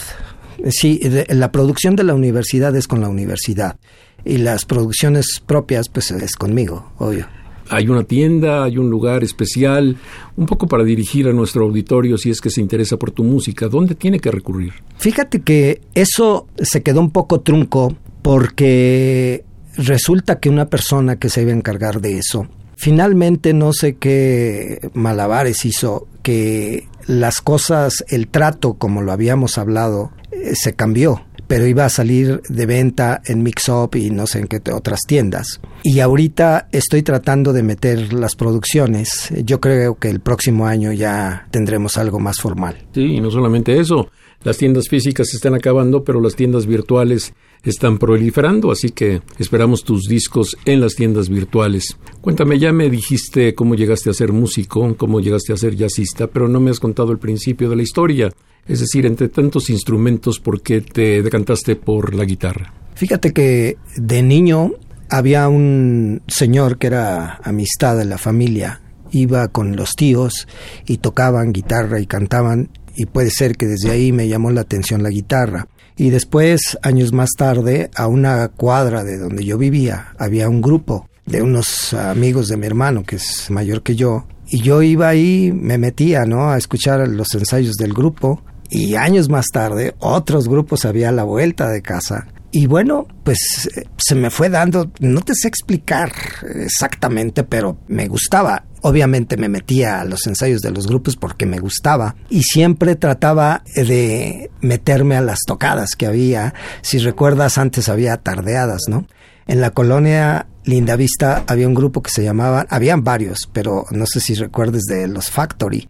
Sí, 0.69 1.01
la 1.29 1.53
producción 1.53 1.95
de 1.95 2.03
la 2.03 2.15
universidad 2.15 2.75
es 2.75 2.89
con 2.89 3.01
la 3.01 3.09
universidad 3.09 3.79
y 4.25 4.39
las 4.39 4.65
producciones 4.65 5.41
propias 5.47 5.89
pues 5.89 6.11
es 6.11 6.35
conmigo, 6.35 6.91
obvio 6.99 7.29
hay 7.71 7.89
una 7.89 8.05
tienda, 8.05 8.65
hay 8.65 8.79
un 8.79 8.91
lugar 8.91 9.23
especial, 9.23 9.97
un 10.37 10.47
poco 10.47 10.67
para 10.67 10.85
dirigir 10.85 11.29
a 11.29 11.33
nuestro 11.33 11.65
auditorio 11.65 12.17
si 12.17 12.31
es 12.31 12.41
que 12.41 12.51
se 12.51 12.61
interesa 12.61 12.97
por 12.97 13.11
tu 13.11 13.25
música. 13.25 13.69
¿Dónde 13.69 13.95
tiene 13.95 14.21
que 14.21 14.31
recurrir? 14.31 14.73
Fíjate 14.97 15.41
que 15.41 15.81
eso 15.95 16.47
se 16.59 16.83
quedó 16.83 17.01
un 17.01 17.11
poco 17.11 17.41
trunco 17.41 17.95
porque 18.23 19.45
resulta 19.77 20.39
que 20.39 20.49
una 20.49 20.67
persona 20.67 21.17
que 21.17 21.29
se 21.29 21.43
iba 21.43 21.53
a 21.53 21.57
encargar 21.57 22.01
de 22.01 22.19
eso, 22.19 22.49
finalmente 22.77 23.55
no 23.55 23.73
sé 23.73 23.97
qué 23.97 24.91
malabares 24.95 25.65
hizo 25.65 26.09
que 26.23 26.89
las 27.07 27.41
cosas, 27.41 28.05
el 28.09 28.29
trato 28.29 28.75
como 28.75 29.03
lo 29.03 29.13
habíamos 29.13 29.59
hablado, 29.59 30.13
eh, 30.31 30.55
se 30.55 30.75
cambió 30.75 31.25
pero 31.49 31.67
iba 31.67 31.87
a 31.87 31.89
salir 31.89 32.43
de 32.49 32.67
venta 32.67 33.23
en 33.25 33.43
Mix 33.43 33.69
Up 33.71 33.97
y 33.97 34.11
no 34.11 34.27
sé 34.27 34.41
en 34.41 34.47
qué 34.47 34.61
otras 34.71 35.01
tiendas. 35.09 35.61
Y 35.83 36.01
ahorita 36.01 36.69
estoy 36.71 37.03
tratando 37.03 37.53
de 37.55 37.63
meter 37.63 38.13
las 38.13 38.37
producciones. 38.37 39.31
Yo 39.45 39.59
creo 39.59 39.97
que 39.97 40.11
el 40.11 40.21
próximo 40.21 40.67
año 40.67 40.93
ya 40.93 41.49
tendremos 41.51 41.97
algo 41.97 42.21
más 42.21 42.39
formal. 42.39 42.87
Sí, 42.93 43.01
y 43.01 43.21
no 43.21 43.31
solamente 43.31 43.81
eso. 43.81 44.11
Las 44.45 44.59
tiendas 44.59 44.89
físicas 44.89 45.29
se 45.31 45.37
están 45.37 45.55
acabando, 45.55 46.05
pero 46.05 46.21
las 46.21 46.37
tiendas 46.37 46.67
virtuales 46.67 47.33
están 47.71 47.99
proliferando, 47.99 48.71
así 48.71 48.91
que 48.91 49.23
esperamos 49.39 49.85
tus 49.85 50.05
discos 50.05 50.57
en 50.65 50.81
las 50.81 50.95
tiendas 50.95 51.29
virtuales. 51.29 51.97
Cuéntame, 52.21 52.59
ya 52.59 52.73
me 52.73 52.91
dijiste 52.91 53.55
cómo 53.55 53.75
llegaste 53.75 54.11
a 54.11 54.15
ser 54.15 54.33
músico, 54.33 54.97
cómo 54.97 55.21
llegaste 55.21 55.53
a 55.53 55.57
ser 55.57 55.77
jazzista, 55.77 56.27
pero 56.27 56.49
no 56.49 56.61
me 56.61 56.71
has 56.71 56.81
contado 56.81 57.13
el 57.13 57.19
principio 57.19 57.69
de 57.71 57.77
la 57.77 57.83
historia. 57.83 58.31
Es 58.67 58.81
decir, 58.81 59.07
entre 59.07 59.29
tantos 59.29 59.71
instrumentos, 59.71 60.41
¿por 60.41 60.61
qué 60.61 60.81
te 60.81 61.23
decantaste 61.23 61.77
por 61.77 62.15
la 62.15 62.25
guitarra? 62.25 62.75
Fíjate 62.95 63.33
que 63.33 63.79
de 63.97 64.23
niño 64.23 64.73
había 65.09 65.49
un 65.49 66.23
señor 66.27 66.79
que 66.79 66.89
era 66.89 67.41
amistad 67.43 67.97
de 67.97 68.05
la 68.05 68.19
familia. 68.19 68.83
Iba 69.11 69.49
con 69.49 69.75
los 69.75 69.93
tíos 69.93 70.47
y 70.87 70.99
tocaban 70.99 71.53
guitarra 71.53 72.01
y 72.01 72.07
cantaban 72.07 72.71
y 72.95 73.07
puede 73.07 73.31
ser 73.31 73.57
que 73.57 73.67
desde 73.67 73.91
ahí 73.91 74.13
me 74.13 74.29
llamó 74.29 74.51
la 74.51 74.63
atención 74.63 75.03
la 75.03 75.11
guitarra. 75.11 75.69
Y 75.99 76.11
después, 76.11 76.79
años 76.83 77.13
más 77.13 77.31
tarde, 77.37 77.91
a 77.97 78.07
una 78.07 78.47
cuadra 78.49 79.03
de 79.03 79.19
donde 79.19 79.45
yo 79.45 79.59
vivía, 79.59 80.15
había 80.17 80.49
un 80.49 80.63
grupo 80.63 81.09
de 81.27 81.43
unos 81.43 81.93
amigos 81.93 82.47
de 82.47 82.57
mi 82.57 82.67
hermano, 82.67 83.03
que 83.03 83.17
es 83.17 83.51
mayor 83.51 83.83
que 83.83 83.97
yo, 83.97 84.27
y 84.47 84.63
yo 84.63 84.81
iba 84.81 85.09
ahí, 85.09 85.53
me 85.53 85.77
metía, 85.77 86.25
¿no? 86.25 86.51
A 86.51 86.57
escuchar 86.57 87.07
los 87.09 87.35
ensayos 87.35 87.75
del 87.75 87.93
grupo 87.93 88.43
y 88.71 88.95
años 88.95 89.29
más 89.29 89.47
tarde, 89.53 89.97
otros 89.99 90.49
grupos 90.49 90.85
había 90.85 91.11
la 91.11 91.25
vuelta 91.25 91.69
de 91.69 91.83
casa. 91.83 92.29
Y 92.51 92.67
bueno, 92.67 93.07
pues 93.25 93.69
eh, 93.77 93.85
se 93.99 94.15
me 94.15 94.31
fue 94.31 94.49
dando, 94.49 94.91
no 95.01 95.21
te 95.21 95.35
sé 95.35 95.49
explicar 95.49 96.13
exactamente, 96.55 97.45
pero 97.45 97.79
me 97.89 98.09
gustaba. 98.09 98.65
Obviamente 98.81 99.37
me 99.37 99.49
metía 99.49 100.01
a 100.01 100.05
los 100.05 100.27
ensayos 100.27 100.61
de 100.63 100.71
los 100.71 100.87
grupos 100.87 101.17
porque 101.17 101.47
me 101.47 101.59
gustaba 101.59 102.15
y 102.31 102.45
siempre 102.45 102.95
trataba 102.95 103.65
de 103.75 104.51
meterme 104.61 105.17
a 105.17 105.21
las 105.21 105.41
tocadas 105.47 105.97
que 105.97 106.07
había. 106.07 106.55
Si 106.81 106.99
recuerdas, 106.99 107.59
antes 107.59 107.89
había 107.89 108.17
tardeadas, 108.19 108.83
¿no? 108.89 109.07
En 109.47 109.61
la 109.61 109.71
colonia 109.71 110.47
Lindavista 110.65 111.45
había 111.49 111.67
un 111.67 111.75
grupo 111.75 112.03
que 112.03 112.11
se 112.11 112.23
llamaba, 112.23 112.67
habían 112.71 113.03
varios, 113.03 113.49
pero 113.53 113.87
no 113.91 114.07
sé 114.07 114.21
si 114.21 114.35
recuerdes 114.35 114.85
de 114.85 115.09
los 115.09 115.31
Factory 115.31 115.89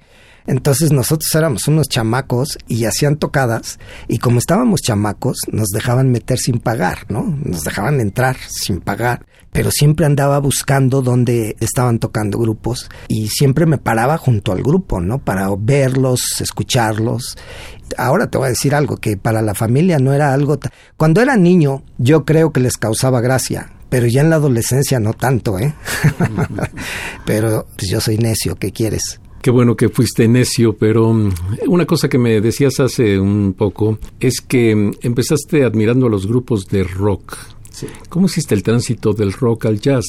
entonces 0.49 0.93
nosotros 0.93 1.33
éramos 1.35 1.69
unos 1.69 1.91
chamacos 1.91 2.57
y 2.67 2.87
hacían 2.87 3.17
tocadas 3.17 3.79
y 4.09 4.17
como 4.17 4.39
estábamos 4.39 4.81
chamacos 4.81 5.37
nos 5.53 5.69
dejaban 5.69 6.11
meter 6.11 6.39
sin 6.39 6.59
pagar, 6.59 7.05
¿no? 7.11 7.37
Nos 7.45 7.65
dejaban 7.65 8.01
entrar 8.01 8.39
sin 8.49 8.81
pagar, 8.81 9.27
pero 9.53 9.71
siempre 9.71 10.07
andaba 10.07 10.39
buscando 10.39 11.03
dónde 11.03 11.55
estaban 11.61 11.99
tocando 11.99 12.39
grupos 12.39 12.89
y 13.09 13.29
siempre 13.29 13.67
me 13.67 13.77
paraba 13.77 14.17
junto 14.17 14.53
al 14.53 14.63
grupo, 14.63 15.03
¿no? 15.03 15.19
Para 15.19 15.51
verlos, 15.59 16.41
escucharlos. 16.41 17.37
Ahora 17.99 18.31
te 18.31 18.39
voy 18.39 18.47
a 18.47 18.51
decir 18.51 18.75
algo 18.75 18.97
que 18.97 19.19
para 19.19 19.43
la 19.43 19.55
familia 19.55 19.99
no 19.99 20.15
era 20.15 20.33
algo... 20.33 20.59
Cuando 20.97 21.21
era 21.21 21.37
niño 21.37 21.83
yo 21.99 22.25
creo 22.25 22.55
que 22.55 22.61
les 22.61 22.79
causaba 22.79 23.21
gracia, 23.21 23.71
pero 23.91 24.07
ya 24.07 24.23
en 24.23 24.31
la 24.31 24.37
adolescencia 24.37 24.99
no 24.99 25.13
tanto, 25.13 25.59
¿eh? 25.59 25.75
pero 27.27 27.67
pues 27.77 27.91
yo 27.91 28.01
soy 28.01 28.17
necio, 28.17 28.57
¿qué 28.57 28.73
quieres? 28.73 29.21
Qué 29.49 29.53
bueno 29.53 29.77
que 29.77 29.89
fuiste 29.89 30.29
necio, 30.29 30.77
pero 30.77 31.11
mm, 31.11 31.33
una 31.69 31.87
cosa 31.87 32.07
que 32.07 32.19
me 32.19 32.39
decías 32.39 32.81
hace 32.81 33.19
un 33.19 33.55
poco 33.57 33.99
es 34.21 34.43
que 34.43 34.77
mm, 34.77 34.91
empezaste 35.01 35.65
admirando 35.65 36.07
a 36.07 36.11
los 36.11 36.27
grupos 36.27 36.69
de 36.69 36.85
rock. 36.85 37.35
¿Cómo 38.11 38.27
existe 38.27 38.55
el 38.55 38.63
tránsito 38.63 39.15
del 39.15 39.33
rock 39.33 39.65
al 39.65 39.81
jazz? 39.81 40.05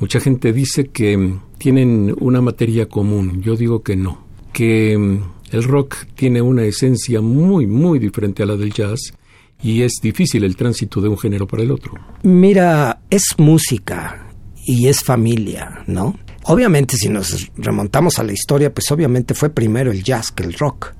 Mucha 0.00 0.18
gente 0.18 0.52
dice 0.52 0.88
que 0.88 1.16
mm, 1.16 1.40
tienen 1.58 2.12
una 2.18 2.40
materia 2.40 2.86
común, 2.86 3.40
yo 3.40 3.54
digo 3.54 3.84
que 3.84 3.94
no, 3.94 4.26
que 4.52 4.94
el 4.94 5.62
rock 5.62 5.98
tiene 6.16 6.42
una 6.42 6.64
esencia 6.64 7.20
muy, 7.20 7.68
muy 7.68 8.00
diferente 8.00 8.42
a 8.42 8.46
la 8.46 8.56
del 8.56 8.72
jazz 8.72 9.14
y 9.62 9.82
es 9.82 9.92
difícil 10.02 10.42
el 10.42 10.56
tránsito 10.56 11.00
de 11.00 11.06
un 11.06 11.18
género 11.18 11.46
para 11.46 11.62
el 11.62 11.70
otro. 11.70 11.92
Mira, 12.24 13.02
es 13.10 13.26
música 13.38 14.26
y 14.66 14.88
es 14.88 15.04
familia, 15.04 15.84
¿no? 15.86 16.16
Obviamente 16.44 16.96
si 16.96 17.08
nos 17.08 17.50
remontamos 17.56 18.18
a 18.18 18.24
la 18.24 18.32
historia, 18.32 18.72
pues 18.72 18.90
obviamente 18.90 19.34
fue 19.34 19.50
primero 19.50 19.92
el 19.92 20.02
jazz 20.02 20.32
que 20.32 20.42
el 20.42 20.54
rock. 20.54 20.94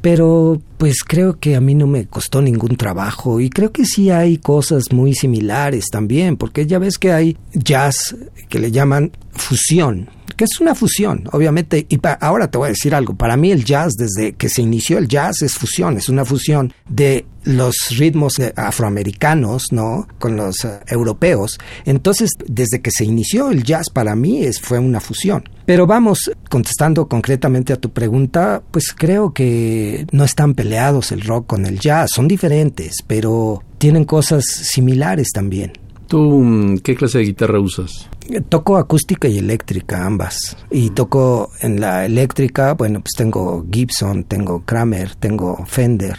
Pero 0.00 0.60
pues 0.78 1.02
creo 1.02 1.40
que 1.40 1.56
a 1.56 1.60
mí 1.60 1.74
no 1.74 1.86
me 1.86 2.06
costó 2.06 2.40
ningún 2.40 2.76
trabajo 2.76 3.40
y 3.40 3.50
creo 3.50 3.72
que 3.72 3.84
sí 3.84 4.10
hay 4.10 4.38
cosas 4.38 4.92
muy 4.92 5.14
similares 5.14 5.86
también, 5.90 6.36
porque 6.36 6.66
ya 6.66 6.78
ves 6.78 6.98
que 6.98 7.12
hay 7.12 7.36
jazz 7.54 8.14
que 8.48 8.60
le 8.60 8.70
llaman 8.70 9.10
fusión, 9.32 10.08
que 10.36 10.44
es 10.44 10.60
una 10.60 10.74
fusión, 10.74 11.28
obviamente, 11.32 11.86
y 11.88 11.98
ahora 12.20 12.50
te 12.50 12.58
voy 12.58 12.66
a 12.66 12.70
decir 12.70 12.94
algo, 12.94 13.14
para 13.14 13.36
mí 13.36 13.50
el 13.50 13.64
jazz, 13.64 13.94
desde 13.94 14.34
que 14.34 14.48
se 14.48 14.62
inició 14.62 14.98
el 14.98 15.08
jazz, 15.08 15.42
es 15.42 15.54
fusión, 15.54 15.96
es 15.96 16.08
una 16.08 16.24
fusión 16.24 16.72
de 16.88 17.26
los 17.44 17.76
ritmos 17.96 18.34
afroamericanos, 18.56 19.66
¿no? 19.70 20.08
Con 20.18 20.36
los 20.36 20.64
eh, 20.64 20.80
europeos. 20.88 21.58
Entonces, 21.84 22.30
desde 22.46 22.82
que 22.82 22.90
se 22.90 23.04
inició 23.04 23.50
el 23.50 23.62
jazz, 23.62 23.88
para 23.88 24.16
mí 24.16 24.44
es, 24.44 24.60
fue 24.60 24.78
una 24.78 25.00
fusión. 25.00 25.48
Pero 25.64 25.86
vamos, 25.86 26.30
contestando 26.50 27.08
concretamente 27.08 27.72
a 27.72 27.76
tu 27.76 27.90
pregunta, 27.90 28.62
pues 28.70 28.92
creo 28.96 29.32
que 29.32 30.06
no 30.12 30.24
están 30.24 30.54
peleados 30.54 31.12
el 31.12 31.22
rock 31.22 31.46
con 31.46 31.66
el 31.66 31.78
jazz, 31.78 32.10
son 32.14 32.28
diferentes, 32.28 32.96
pero 33.06 33.62
tienen 33.78 34.04
cosas 34.04 34.44
similares 34.44 35.28
también. 35.32 35.72
¿Tú 36.08 36.42
mm, 36.42 36.78
qué 36.78 36.94
clase 36.94 37.18
de 37.18 37.24
guitarra 37.24 37.60
usas? 37.60 38.08
Toco 38.48 38.76
acústica 38.76 39.28
y 39.28 39.38
eléctrica, 39.38 40.04
ambas. 40.04 40.56
Y 40.70 40.90
toco 40.90 41.50
en 41.60 41.80
la 41.80 42.04
eléctrica, 42.04 42.74
bueno, 42.74 43.00
pues 43.00 43.12
tengo 43.16 43.64
Gibson, 43.70 44.24
tengo 44.24 44.64
Kramer, 44.64 45.14
tengo 45.16 45.64
Fender. 45.66 46.16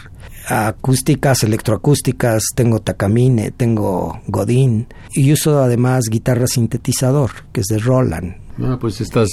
Acústicas, 0.48 1.44
electroacústicas, 1.44 2.44
tengo 2.56 2.80
Takamine, 2.80 3.52
tengo 3.52 4.22
Godin. 4.28 4.88
Y 5.12 5.32
uso 5.34 5.60
además 5.62 6.06
guitarra 6.10 6.48
sintetizador, 6.48 7.32
que 7.52 7.62
es 7.62 7.68
de 7.68 7.80
Roland. 7.80 8.36
Ah, 8.62 8.78
pues 8.80 9.02
estás 9.02 9.30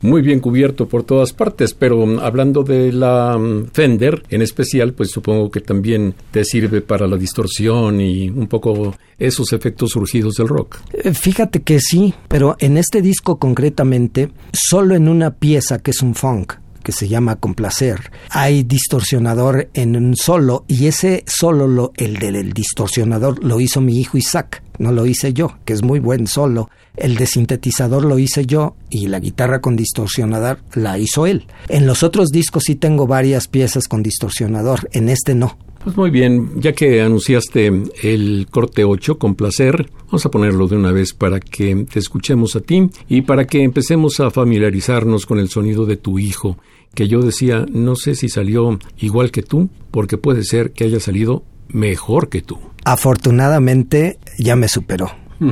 muy 0.00 0.22
bien 0.22 0.40
cubierto 0.40 0.86
por 0.86 1.04
todas 1.04 1.32
partes, 1.32 1.74
pero 1.74 2.04
mm, 2.06 2.18
hablando 2.20 2.62
de 2.62 2.92
la 2.92 3.36
mm, 3.38 3.68
Fender 3.72 4.22
en 4.28 4.42
especial, 4.42 4.92
pues 4.92 5.10
supongo 5.10 5.50
que 5.50 5.60
también 5.60 6.14
te 6.30 6.44
sirve 6.44 6.80
para 6.80 7.06
la 7.06 7.16
distorsión 7.16 8.00
y 8.00 8.28
un 8.28 8.46
poco 8.46 8.94
esos 9.18 9.52
efectos 9.52 9.90
surgidos 9.90 10.34
del 10.34 10.48
rock. 10.48 10.78
Eh, 10.92 11.14
fíjate 11.14 11.62
que 11.62 11.80
sí, 11.80 12.14
pero 12.28 12.56
en 12.58 12.76
este 12.76 13.02
disco 13.02 13.38
concretamente, 13.38 14.30
solo 14.52 14.94
en 14.94 15.08
una 15.08 15.32
pieza 15.32 15.78
que 15.78 15.92
es 15.92 16.02
un 16.02 16.14
funk, 16.14 16.54
que 16.86 16.92
se 16.92 17.08
llama 17.08 17.34
Complacer. 17.36 18.12
Hay 18.30 18.62
distorsionador 18.62 19.70
en 19.74 19.96
un 19.96 20.14
solo 20.14 20.64
y 20.68 20.86
ese 20.86 21.24
solo, 21.26 21.66
lo, 21.66 21.92
el 21.96 22.14
del 22.18 22.52
distorsionador, 22.52 23.42
lo 23.42 23.60
hizo 23.60 23.80
mi 23.80 23.98
hijo 23.98 24.16
Isaac, 24.16 24.62
no 24.78 24.92
lo 24.92 25.06
hice 25.06 25.32
yo, 25.32 25.58
que 25.64 25.72
es 25.72 25.82
muy 25.82 26.00
buen 26.00 26.26
solo. 26.26 26.70
El 26.96 27.16
de 27.16 27.26
sintetizador 27.26 28.04
lo 28.04 28.18
hice 28.18 28.46
yo 28.46 28.76
y 28.90 29.08
la 29.08 29.20
guitarra 29.20 29.60
con 29.60 29.76
distorsionador 29.76 30.60
la 30.74 30.98
hizo 30.98 31.26
él. 31.26 31.46
En 31.68 31.86
los 31.86 32.02
otros 32.02 32.28
discos 32.28 32.64
sí 32.64 32.74
tengo 32.74 33.06
varias 33.06 33.48
piezas 33.48 33.88
con 33.88 34.02
distorsionador, 34.02 34.88
en 34.92 35.08
este 35.08 35.34
no. 35.34 35.58
Pues 35.86 35.96
muy 35.96 36.10
bien, 36.10 36.60
ya 36.60 36.72
que 36.72 37.00
anunciaste 37.00 37.70
el 38.02 38.48
corte 38.50 38.82
8 38.82 39.18
con 39.18 39.36
placer, 39.36 39.88
vamos 40.06 40.26
a 40.26 40.30
ponerlo 40.32 40.66
de 40.66 40.74
una 40.74 40.90
vez 40.90 41.12
para 41.12 41.38
que 41.38 41.86
te 41.88 42.00
escuchemos 42.00 42.56
a 42.56 42.60
ti 42.60 42.90
y 43.08 43.22
para 43.22 43.46
que 43.46 43.62
empecemos 43.62 44.18
a 44.18 44.32
familiarizarnos 44.32 45.26
con 45.26 45.38
el 45.38 45.48
sonido 45.48 45.86
de 45.86 45.96
tu 45.96 46.18
hijo, 46.18 46.58
que 46.92 47.06
yo 47.06 47.22
decía, 47.22 47.66
no 47.70 47.94
sé 47.94 48.16
si 48.16 48.28
salió 48.28 48.80
igual 48.98 49.30
que 49.30 49.44
tú, 49.44 49.68
porque 49.92 50.18
puede 50.18 50.42
ser 50.42 50.72
que 50.72 50.82
haya 50.82 50.98
salido 50.98 51.44
mejor 51.68 52.28
que 52.28 52.42
tú. 52.42 52.58
Afortunadamente 52.84 54.18
ya 54.38 54.56
me 54.56 54.68
superó. 54.68 55.10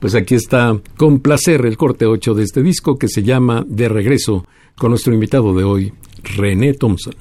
Pues 0.00 0.14
aquí 0.14 0.34
está 0.34 0.78
con 0.96 1.20
placer 1.20 1.66
el 1.66 1.76
corte 1.76 2.06
8 2.06 2.34
de 2.34 2.44
este 2.44 2.62
disco 2.62 2.96
que 2.96 3.08
se 3.08 3.22
llama 3.22 3.64
De 3.66 3.88
regreso 3.88 4.46
con 4.76 4.90
nuestro 4.90 5.12
invitado 5.12 5.54
de 5.54 5.64
hoy, 5.64 5.92
René 6.22 6.74
Thompson. 6.74 7.14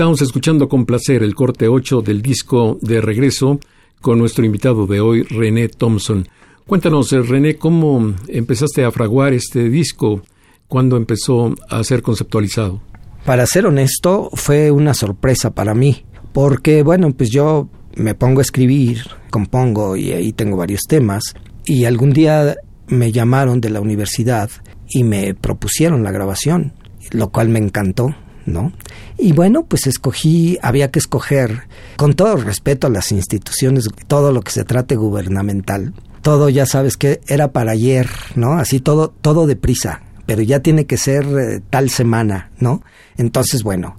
Estamos 0.00 0.22
escuchando 0.22 0.66
con 0.66 0.86
placer 0.86 1.22
el 1.22 1.34
corte 1.34 1.68
8 1.68 2.00
del 2.00 2.22
disco 2.22 2.78
de 2.80 3.02
regreso 3.02 3.60
con 4.00 4.18
nuestro 4.18 4.46
invitado 4.46 4.86
de 4.86 4.98
hoy, 4.98 5.24
René 5.24 5.68
Thompson. 5.68 6.26
Cuéntanos, 6.66 7.12
eh, 7.12 7.20
René, 7.20 7.56
¿cómo 7.56 8.14
empezaste 8.26 8.82
a 8.82 8.92
fraguar 8.92 9.34
este 9.34 9.68
disco? 9.68 10.22
¿Cuándo 10.68 10.96
empezó 10.96 11.54
a 11.68 11.84
ser 11.84 12.00
conceptualizado? 12.00 12.80
Para 13.26 13.44
ser 13.44 13.66
honesto, 13.66 14.30
fue 14.32 14.70
una 14.70 14.94
sorpresa 14.94 15.50
para 15.50 15.74
mí, 15.74 16.06
porque 16.32 16.82
bueno, 16.82 17.12
pues 17.12 17.28
yo 17.28 17.68
me 17.94 18.14
pongo 18.14 18.38
a 18.38 18.42
escribir, 18.42 19.02
compongo 19.28 19.96
y 19.96 20.12
ahí 20.12 20.32
tengo 20.32 20.56
varios 20.56 20.84
temas, 20.88 21.34
y 21.66 21.84
algún 21.84 22.14
día 22.14 22.56
me 22.88 23.12
llamaron 23.12 23.60
de 23.60 23.68
la 23.68 23.82
universidad 23.82 24.48
y 24.88 25.04
me 25.04 25.34
propusieron 25.34 26.02
la 26.02 26.10
grabación, 26.10 26.72
lo 27.10 27.28
cual 27.28 27.50
me 27.50 27.58
encantó, 27.58 28.14
¿no? 28.46 28.72
Y 29.18 29.32
bueno, 29.32 29.64
pues 29.64 29.86
escogí, 29.86 30.58
había 30.62 30.90
que 30.90 30.98
escoger, 30.98 31.68
con 31.96 32.14
todo 32.14 32.36
respeto 32.36 32.86
a 32.86 32.90
las 32.90 33.12
instituciones, 33.12 33.88
todo 34.06 34.32
lo 34.32 34.42
que 34.42 34.52
se 34.52 34.64
trate 34.64 34.96
gubernamental, 34.96 35.94
todo 36.22 36.48
ya 36.48 36.66
sabes 36.66 36.96
que 36.96 37.20
era 37.26 37.52
para 37.52 37.72
ayer, 37.72 38.08
¿no? 38.34 38.54
Así 38.54 38.80
todo, 38.80 39.08
todo 39.08 39.46
deprisa, 39.46 40.02
pero 40.26 40.42
ya 40.42 40.60
tiene 40.60 40.86
que 40.86 40.96
ser 40.96 41.24
eh, 41.24 41.60
tal 41.70 41.90
semana, 41.90 42.50
¿no? 42.58 42.82
Entonces, 43.16 43.62
bueno, 43.62 43.96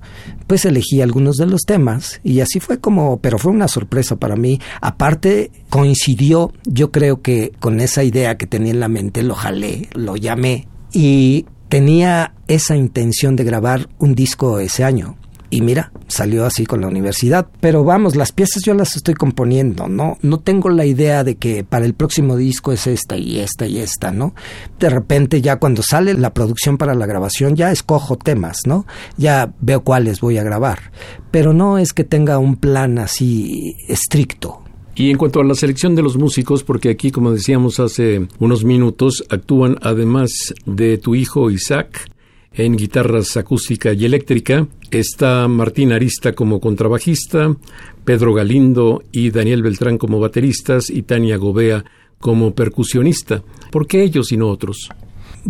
pues 0.47 0.65
elegí 0.65 1.01
algunos 1.01 1.37
de 1.37 1.45
los 1.45 1.61
temas 1.61 2.19
y 2.23 2.39
así 2.39 2.59
fue 2.59 2.79
como, 2.79 3.19
pero 3.19 3.37
fue 3.37 3.51
una 3.51 3.67
sorpresa 3.67 4.15
para 4.15 4.35
mí. 4.35 4.59
Aparte, 4.81 5.51
coincidió, 5.69 6.53
yo 6.63 6.91
creo 6.91 7.21
que 7.21 7.51
con 7.59 7.81
esa 7.81 8.03
idea 8.03 8.37
que 8.37 8.47
tenía 8.47 8.71
en 8.71 8.79
la 8.79 8.87
mente, 8.87 9.23
lo 9.23 9.35
jalé, 9.35 9.89
lo 9.93 10.15
llamé 10.15 10.67
y 10.91 11.45
tenía 11.71 12.33
esa 12.49 12.75
intención 12.75 13.37
de 13.37 13.45
grabar 13.45 13.87
un 13.97 14.13
disco 14.13 14.59
ese 14.59 14.83
año. 14.83 15.15
Y 15.49 15.61
mira, 15.61 15.93
salió 16.07 16.45
así 16.45 16.65
con 16.65 16.81
la 16.81 16.87
universidad. 16.87 17.47
Pero 17.61 17.85
vamos, 17.85 18.17
las 18.17 18.33
piezas 18.33 18.61
yo 18.63 18.73
las 18.73 18.97
estoy 18.97 19.13
componiendo, 19.13 19.87
¿no? 19.87 20.17
No 20.21 20.41
tengo 20.41 20.69
la 20.69 20.85
idea 20.85 21.23
de 21.23 21.35
que 21.35 21.63
para 21.63 21.85
el 21.85 21.93
próximo 21.93 22.35
disco 22.35 22.73
es 22.73 22.87
esta 22.87 23.15
y 23.15 23.39
esta 23.39 23.67
y 23.67 23.79
esta, 23.79 24.11
¿no? 24.11 24.35
De 24.79 24.89
repente 24.89 25.41
ya 25.41 25.59
cuando 25.59 25.81
sale 25.81 26.13
la 26.13 26.33
producción 26.33 26.77
para 26.77 26.93
la 26.93 27.05
grabación 27.05 27.55
ya 27.55 27.71
escojo 27.71 28.17
temas, 28.17 28.59
¿no? 28.65 28.85
Ya 29.15 29.53
veo 29.61 29.81
cuáles 29.81 30.19
voy 30.19 30.39
a 30.39 30.43
grabar. 30.43 30.91
Pero 31.31 31.53
no 31.53 31.77
es 31.77 31.93
que 31.93 32.03
tenga 32.03 32.37
un 32.37 32.57
plan 32.57 32.99
así 32.99 33.77
estricto. 33.87 34.60
Y 34.95 35.09
en 35.09 35.17
cuanto 35.17 35.39
a 35.39 35.43
la 35.43 35.55
selección 35.55 35.95
de 35.95 36.01
los 36.01 36.17
músicos, 36.17 36.63
porque 36.63 36.89
aquí, 36.89 37.11
como 37.11 37.31
decíamos 37.31 37.79
hace 37.79 38.27
unos 38.39 38.63
minutos, 38.65 39.23
actúan 39.29 39.77
además 39.81 40.53
de 40.65 40.97
tu 40.97 41.15
hijo 41.15 41.49
Isaac, 41.49 42.11
en 42.53 42.75
guitarras 42.75 43.37
acústica 43.37 43.93
y 43.93 44.05
eléctrica. 44.05 44.67
Está 44.89 45.47
Martín 45.47 45.93
Arista 45.93 46.33
como 46.33 46.59
contrabajista, 46.59 47.55
Pedro 48.03 48.33
Galindo 48.33 49.03
y 49.11 49.31
Daniel 49.31 49.63
Beltrán 49.63 49.97
como 49.97 50.19
bateristas 50.19 50.89
y 50.89 51.03
Tania 51.03 51.37
Gobea 51.37 51.85
como 52.19 52.53
percusionista. 52.53 53.41
¿Por 53.71 53.87
qué 53.87 54.03
ellos 54.03 54.31
y 54.31 54.37
no 54.37 54.49
otros? 54.49 54.89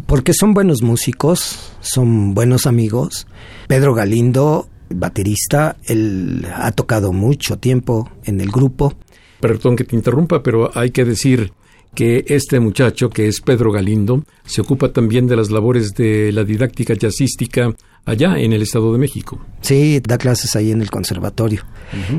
Porque 0.06 0.34
son 0.34 0.54
buenos 0.54 0.84
músicos, 0.84 1.74
son 1.82 2.34
buenos 2.34 2.66
amigos. 2.66 3.28
Pedro 3.68 3.94
Galindo, 3.94 4.70
baterista, 4.90 5.78
él 5.86 6.48
ha 6.54 6.72
tocado 6.72 7.12
mucho 7.12 7.58
tiempo 7.58 8.10
en 8.24 8.40
el 8.40 8.52
grupo. 8.52 8.94
Perdón 9.42 9.76
que 9.76 9.84
te 9.84 9.96
interrumpa, 9.96 10.42
pero 10.42 10.72
hay 10.74 10.92
que 10.92 11.04
decir 11.04 11.52
que 11.94 12.24
este 12.28 12.60
muchacho, 12.60 13.10
que 13.10 13.28
es 13.28 13.42
Pedro 13.42 13.72
Galindo, 13.72 14.24
se 14.46 14.62
ocupa 14.62 14.94
también 14.94 15.28
de 15.28 15.36
las 15.36 15.52
labores 15.52 15.94
de 15.94 16.32
la 16.32 16.44
didáctica 16.44 16.94
jazzística 16.94 17.74
allá 18.06 18.38
en 18.40 18.54
el 18.54 18.62
Estado 18.62 18.94
de 18.94 19.00
México. 19.00 19.40
Sí, 19.62 20.00
da 20.00 20.18
clases 20.18 20.56
ahí 20.56 20.72
en 20.72 20.82
el 20.82 20.90
conservatorio. 20.90 21.64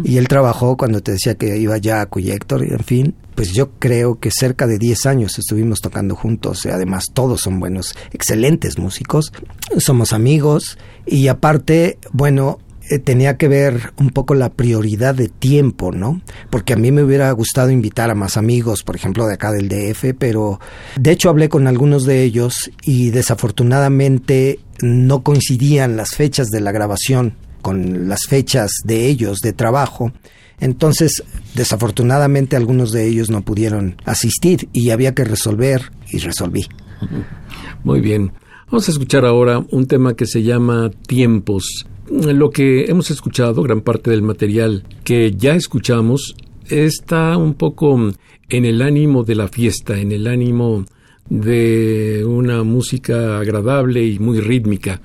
Y 0.04 0.18
él 0.18 0.28
trabajó 0.28 0.76
cuando 0.76 1.00
te 1.00 1.12
decía 1.12 1.36
que 1.36 1.56
iba 1.56 1.78
ya 1.78 2.02
a 2.02 2.06
Cuyector, 2.06 2.64
y 2.64 2.72
en 2.72 2.84
fin, 2.84 3.14
pues 3.34 3.52
yo 3.52 3.70
creo 3.78 4.18
que 4.18 4.30
cerca 4.30 4.66
de 4.66 4.78
10 4.78 5.06
años 5.06 5.38
estuvimos 5.38 5.80
tocando 5.80 6.14
juntos. 6.14 6.66
Además, 6.66 7.06
todos 7.12 7.40
son 7.40 7.58
buenos, 7.58 7.94
excelentes 8.12 8.78
músicos. 8.78 9.32
Somos 9.78 10.12
amigos 10.12 10.78
y 11.06 11.28
aparte, 11.28 11.98
bueno, 12.12 12.58
eh, 12.92 12.98
tenía 12.98 13.38
que 13.38 13.48
ver 13.48 13.94
un 13.96 14.10
poco 14.10 14.34
la 14.34 14.50
prioridad 14.50 15.14
de 15.14 15.28
tiempo, 15.28 15.92
¿no? 15.92 16.20
Porque 16.50 16.74
a 16.74 16.76
mí 16.76 16.92
me 16.92 17.02
hubiera 17.02 17.30
gustado 17.30 17.70
invitar 17.70 18.10
a 18.10 18.14
más 18.14 18.36
amigos, 18.36 18.82
por 18.82 18.96
ejemplo, 18.96 19.26
de 19.26 19.32
acá 19.32 19.50
del 19.50 19.70
DF, 19.70 20.12
pero 20.18 20.60
de 21.00 21.10
hecho 21.10 21.30
hablé 21.30 21.48
con 21.48 21.66
algunos 21.66 22.04
de 22.04 22.22
ellos 22.22 22.70
y 22.82 23.08
desafortunadamente 23.08 24.60
no 24.82 25.22
coincidían 25.22 25.96
las 25.96 26.10
fechas 26.10 26.48
de 26.48 26.60
la 26.60 26.70
grabación 26.70 27.34
con 27.62 28.10
las 28.10 28.26
fechas 28.28 28.70
de 28.84 29.06
ellos 29.06 29.38
de 29.38 29.54
trabajo. 29.54 30.12
Entonces, 30.60 31.22
desafortunadamente 31.54 32.56
algunos 32.56 32.92
de 32.92 33.06
ellos 33.06 33.30
no 33.30 33.40
pudieron 33.40 33.96
asistir 34.04 34.68
y 34.74 34.90
había 34.90 35.14
que 35.14 35.24
resolver 35.24 35.92
y 36.10 36.18
resolví. 36.18 36.66
Muy 37.84 38.02
bien. 38.02 38.32
Vamos 38.66 38.86
a 38.86 38.92
escuchar 38.92 39.24
ahora 39.24 39.64
un 39.70 39.86
tema 39.86 40.12
que 40.14 40.26
se 40.26 40.42
llama 40.42 40.90
Tiempos 41.06 41.86
lo 42.10 42.50
que 42.50 42.86
hemos 42.86 43.10
escuchado, 43.10 43.62
gran 43.62 43.80
parte 43.80 44.10
del 44.10 44.22
material 44.22 44.84
que 45.04 45.32
ya 45.36 45.54
escuchamos, 45.54 46.34
está 46.68 47.36
un 47.36 47.54
poco 47.54 47.98
en 48.48 48.64
el 48.64 48.82
ánimo 48.82 49.24
de 49.24 49.34
la 49.34 49.48
fiesta, 49.48 49.98
en 49.98 50.12
el 50.12 50.26
ánimo 50.26 50.84
de 51.28 52.24
una 52.26 52.62
música 52.62 53.38
agradable 53.38 54.04
y 54.04 54.18
muy 54.18 54.40
rítmica. 54.40 55.00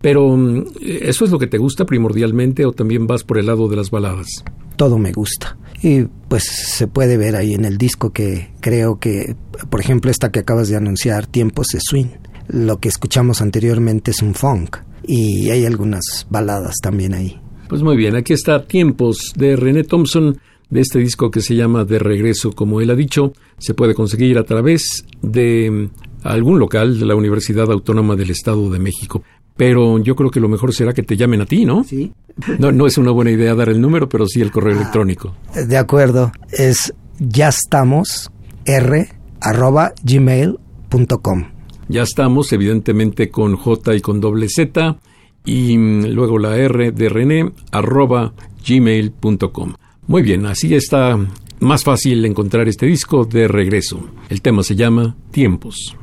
Pero, 0.00 0.36
¿eso 0.80 1.24
es 1.24 1.30
lo 1.30 1.38
que 1.38 1.46
te 1.46 1.58
gusta 1.58 1.84
primordialmente 1.84 2.64
o 2.64 2.72
también 2.72 3.06
vas 3.06 3.24
por 3.24 3.38
el 3.38 3.46
lado 3.46 3.68
de 3.68 3.76
las 3.76 3.90
baladas? 3.90 4.44
Todo 4.76 4.98
me 4.98 5.12
gusta. 5.12 5.56
Y 5.82 6.04
pues 6.28 6.44
se 6.44 6.86
puede 6.86 7.16
ver 7.16 7.36
ahí 7.36 7.54
en 7.54 7.64
el 7.64 7.76
disco 7.76 8.12
que 8.12 8.50
creo 8.60 8.98
que, 8.98 9.36
por 9.68 9.80
ejemplo, 9.80 10.10
esta 10.10 10.30
que 10.30 10.40
acabas 10.40 10.68
de 10.68 10.76
anunciar, 10.76 11.26
Tiempos 11.26 11.68
de 11.72 11.80
Swing. 11.80 12.06
Lo 12.48 12.78
que 12.78 12.88
escuchamos 12.88 13.42
anteriormente 13.42 14.12
es 14.12 14.22
un 14.22 14.34
funk 14.34 14.76
y 15.06 15.50
hay 15.50 15.64
algunas 15.64 16.26
baladas 16.30 16.76
también 16.82 17.14
ahí. 17.14 17.40
Pues 17.68 17.82
muy 17.82 17.96
bien, 17.96 18.16
aquí 18.16 18.32
está 18.32 18.64
Tiempos 18.66 19.32
de 19.36 19.56
René 19.56 19.82
Thompson 19.84 20.38
de 20.70 20.80
este 20.80 20.98
disco 20.98 21.30
que 21.30 21.40
se 21.40 21.54
llama 21.54 21.84
De 21.84 21.98
Regreso, 21.98 22.52
como 22.52 22.80
él 22.80 22.90
ha 22.90 22.94
dicho, 22.94 23.32
se 23.58 23.74
puede 23.74 23.94
conseguir 23.94 24.38
a 24.38 24.44
través 24.44 25.04
de 25.22 25.88
algún 26.22 26.58
local 26.58 26.98
de 26.98 27.06
la 27.06 27.14
Universidad 27.14 27.70
Autónoma 27.70 28.16
del 28.16 28.30
Estado 28.30 28.70
de 28.70 28.78
México. 28.78 29.22
Pero 29.56 29.98
yo 29.98 30.14
creo 30.14 30.30
que 30.30 30.40
lo 30.40 30.48
mejor 30.48 30.74
será 30.74 30.92
que 30.92 31.02
te 31.02 31.16
llamen 31.16 31.40
a 31.40 31.46
ti, 31.46 31.64
¿no? 31.64 31.82
Sí. 31.84 32.12
No, 32.58 32.70
no 32.70 32.86
es 32.86 32.98
una 32.98 33.10
buena 33.10 33.30
idea 33.30 33.54
dar 33.54 33.70
el 33.70 33.80
número, 33.80 34.08
pero 34.08 34.26
sí 34.26 34.42
el 34.42 34.50
correo 34.50 34.74
ah, 34.74 34.80
electrónico. 34.80 35.34
De 35.66 35.78
acuerdo, 35.78 36.32
es 36.52 36.92
ya 37.18 37.48
estamos 37.48 38.30
r 38.66 39.08
arroba 39.40 39.94
gmail.com. 40.04 41.55
Ya 41.88 42.02
estamos, 42.02 42.52
evidentemente, 42.52 43.30
con 43.30 43.56
J 43.56 43.94
y 43.94 44.00
con 44.00 44.20
doble 44.20 44.48
Z, 44.48 44.98
y 45.44 45.78
mm, 45.78 46.06
luego 46.06 46.38
la 46.38 46.56
R 46.56 46.92
de 46.92 47.08
René, 47.08 47.52
arroba 47.70 48.34
gmail.com. 48.66 49.74
Muy 50.06 50.22
bien, 50.22 50.46
así 50.46 50.74
está 50.74 51.18
más 51.60 51.84
fácil 51.84 52.24
encontrar 52.24 52.68
este 52.68 52.86
disco 52.86 53.24
de 53.24 53.48
regreso. 53.48 54.00
El 54.28 54.42
tema 54.42 54.62
se 54.62 54.76
llama 54.76 55.16
Tiempos. 55.30 55.96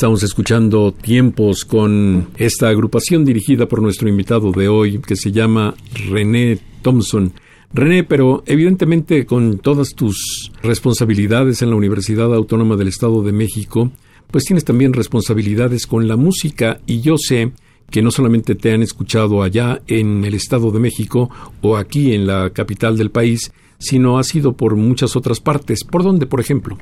Estamos 0.00 0.22
escuchando 0.22 0.92
Tiempos 0.92 1.66
con 1.66 2.28
esta 2.38 2.70
agrupación 2.70 3.22
dirigida 3.22 3.68
por 3.68 3.82
nuestro 3.82 4.08
invitado 4.08 4.50
de 4.50 4.66
hoy 4.66 4.98
que 4.98 5.14
se 5.14 5.30
llama 5.30 5.74
René 6.08 6.58
Thompson. 6.80 7.34
René, 7.74 8.02
pero 8.04 8.42
evidentemente 8.46 9.26
con 9.26 9.58
todas 9.58 9.90
tus 9.90 10.52
responsabilidades 10.62 11.60
en 11.60 11.68
la 11.68 11.76
Universidad 11.76 12.34
Autónoma 12.34 12.76
del 12.76 12.88
Estado 12.88 13.22
de 13.22 13.32
México, 13.32 13.90
pues 14.30 14.44
tienes 14.44 14.64
también 14.64 14.94
responsabilidades 14.94 15.86
con 15.86 16.08
la 16.08 16.16
música 16.16 16.80
y 16.86 17.02
yo 17.02 17.16
sé 17.18 17.52
que 17.90 18.00
no 18.00 18.10
solamente 18.10 18.54
te 18.54 18.72
han 18.72 18.82
escuchado 18.82 19.42
allá 19.42 19.82
en 19.86 20.24
el 20.24 20.32
Estado 20.32 20.70
de 20.70 20.80
México 20.80 21.28
o 21.60 21.76
aquí 21.76 22.14
en 22.14 22.26
la 22.26 22.48
capital 22.54 22.96
del 22.96 23.10
país, 23.10 23.52
sino 23.78 24.18
ha 24.18 24.24
sido 24.24 24.54
por 24.54 24.76
muchas 24.76 25.14
otras 25.14 25.40
partes. 25.40 25.84
¿Por 25.84 26.02
dónde, 26.02 26.24
por 26.24 26.40
ejemplo? 26.40 26.78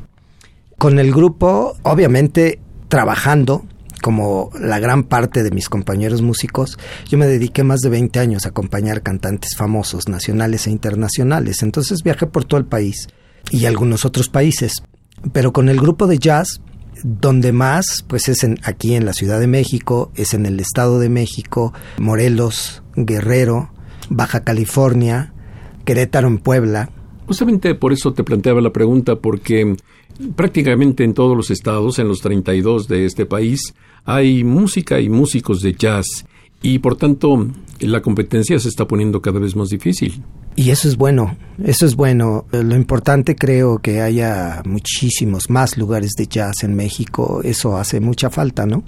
Con 0.79 1.01
el 1.01 1.11
grupo, 1.11 1.75
obviamente, 1.83 2.61
trabajando 2.89 3.65
como 4.03 4.51
la 4.59 4.79
gran 4.79 5.05
parte 5.05 5.43
de 5.43 5.51
mis 5.51 5.69
compañeros 5.69 6.23
músicos, 6.23 6.79
yo 7.09 7.19
me 7.19 7.27
dediqué 7.27 7.65
más 7.65 7.81
de 7.81 7.89
20 7.89 8.19
años 8.19 8.47
a 8.47 8.51
acompañar 8.51 9.03
cantantes 9.03 9.57
famosos, 9.57 10.09
nacionales 10.09 10.67
e 10.67 10.71
internacionales. 10.71 11.63
Entonces 11.63 12.03
viajé 12.03 12.27
por 12.27 12.45
todo 12.45 12.61
el 12.61 12.67
país 12.67 13.09
y 13.51 13.67
algunos 13.67 14.05
otros 14.05 14.29
países. 14.29 14.83
Pero 15.33 15.53
con 15.53 15.69
el 15.69 15.81
grupo 15.81 16.07
de 16.07 16.19
jazz, 16.19 16.61
donde 17.03 17.53
más, 17.53 18.05
pues 18.07 18.29
es 18.29 18.45
en, 18.45 18.59
aquí 18.63 18.95
en 18.95 19.05
la 19.05 19.13
Ciudad 19.13 19.41
de 19.41 19.47
México, 19.47 20.13
es 20.15 20.35
en 20.35 20.47
el 20.47 20.61
Estado 20.61 20.99
de 20.99 21.09
México, 21.09 21.73
Morelos, 21.99 22.83
Guerrero, 22.95 23.71
Baja 24.11 24.45
California, 24.45 25.33
Querétaro 25.85 26.29
en 26.29 26.39
Puebla. 26.39 26.91
Justamente 27.27 27.75
por 27.75 27.93
eso 27.93 28.13
te 28.15 28.25
planteaba 28.25 28.61
la 28.61 28.73
pregunta, 28.73 29.17
porque 29.17 29.77
prácticamente 30.37 31.05
en 31.05 31.15
todos 31.15 31.37
los 31.37 31.51
estados, 31.51 31.99
en 31.99 32.09
los 32.09 32.21
32 32.21 32.89
de 32.89 33.07
este 33.07 33.27
país, 33.27 33.75
hay 34.05 34.45
música 34.45 35.01
y 35.01 35.09
músicos 35.09 35.61
de 35.61 35.75
jazz 35.75 36.25
y 36.63 36.81
por 36.81 36.97
tanto 36.97 37.47
la 37.81 38.03
competencia 38.03 38.59
se 38.59 38.69
está 38.69 38.89
poniendo 38.89 39.23
cada 39.23 39.39
vez 39.39 39.55
más 39.55 39.69
difícil. 39.69 40.23
Y 40.57 40.71
eso 40.71 40.89
es 40.89 40.97
bueno, 40.97 41.37
eso 41.63 41.87
es 41.87 41.95
bueno. 41.95 42.47
Lo 42.51 42.75
importante 42.75 43.37
creo 43.37 43.79
que 43.79 44.01
haya 44.01 44.63
muchísimos 44.65 45.51
más 45.51 45.79
lugares 45.79 46.13
de 46.17 46.27
jazz 46.27 46.65
en 46.65 46.75
México, 46.75 47.41
eso 47.45 47.77
hace 47.77 48.01
mucha 48.01 48.31
falta, 48.31 48.67
¿no? 48.67 48.83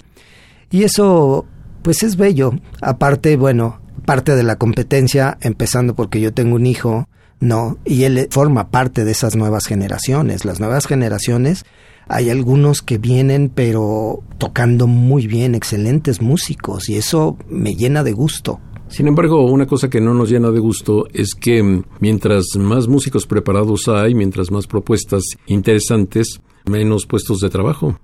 Y 0.69 0.83
eso 0.83 1.45
pues 1.81 2.03
es 2.03 2.17
bello. 2.17 2.51
Aparte, 2.81 3.37
bueno, 3.37 3.79
parte 4.05 4.35
de 4.35 4.43
la 4.43 4.57
competencia, 4.57 5.37
empezando 5.41 5.95
porque 5.95 6.19
yo 6.19 6.33
tengo 6.33 6.55
un 6.55 6.65
hijo, 6.65 7.07
¿no? 7.41 7.77
Y 7.83 8.03
él 8.03 8.27
forma 8.31 8.69
parte 8.69 9.03
de 9.03 9.11
esas 9.11 9.35
nuevas 9.35 9.65
generaciones. 9.65 10.45
Las 10.45 10.61
nuevas 10.61 10.87
generaciones 10.87 11.65
hay 12.07 12.29
algunos 12.29 12.81
que 12.81 12.97
vienen 12.97 13.51
pero 13.53 14.23
tocando 14.37 14.87
muy 14.87 15.27
bien, 15.27 15.55
excelentes 15.55 16.21
músicos 16.21 16.89
y 16.89 16.95
eso 16.95 17.37
me 17.49 17.75
llena 17.75 18.03
de 18.03 18.13
gusto. 18.13 18.59
Sin 18.87 19.07
embargo, 19.07 19.45
una 19.45 19.67
cosa 19.67 19.89
que 19.89 20.01
no 20.01 20.13
nos 20.13 20.29
llena 20.29 20.51
de 20.51 20.59
gusto 20.59 21.07
es 21.13 21.33
que 21.33 21.63
mm, 21.63 21.83
mientras 22.01 22.45
más 22.57 22.87
músicos 22.87 23.25
preparados 23.25 23.87
hay, 23.87 24.13
mientras 24.13 24.51
más 24.51 24.67
propuestas 24.67 25.23
interesantes, 25.47 26.41
menos 26.65 27.05
puestos 27.05 27.39
de 27.39 27.49
trabajo. 27.49 27.97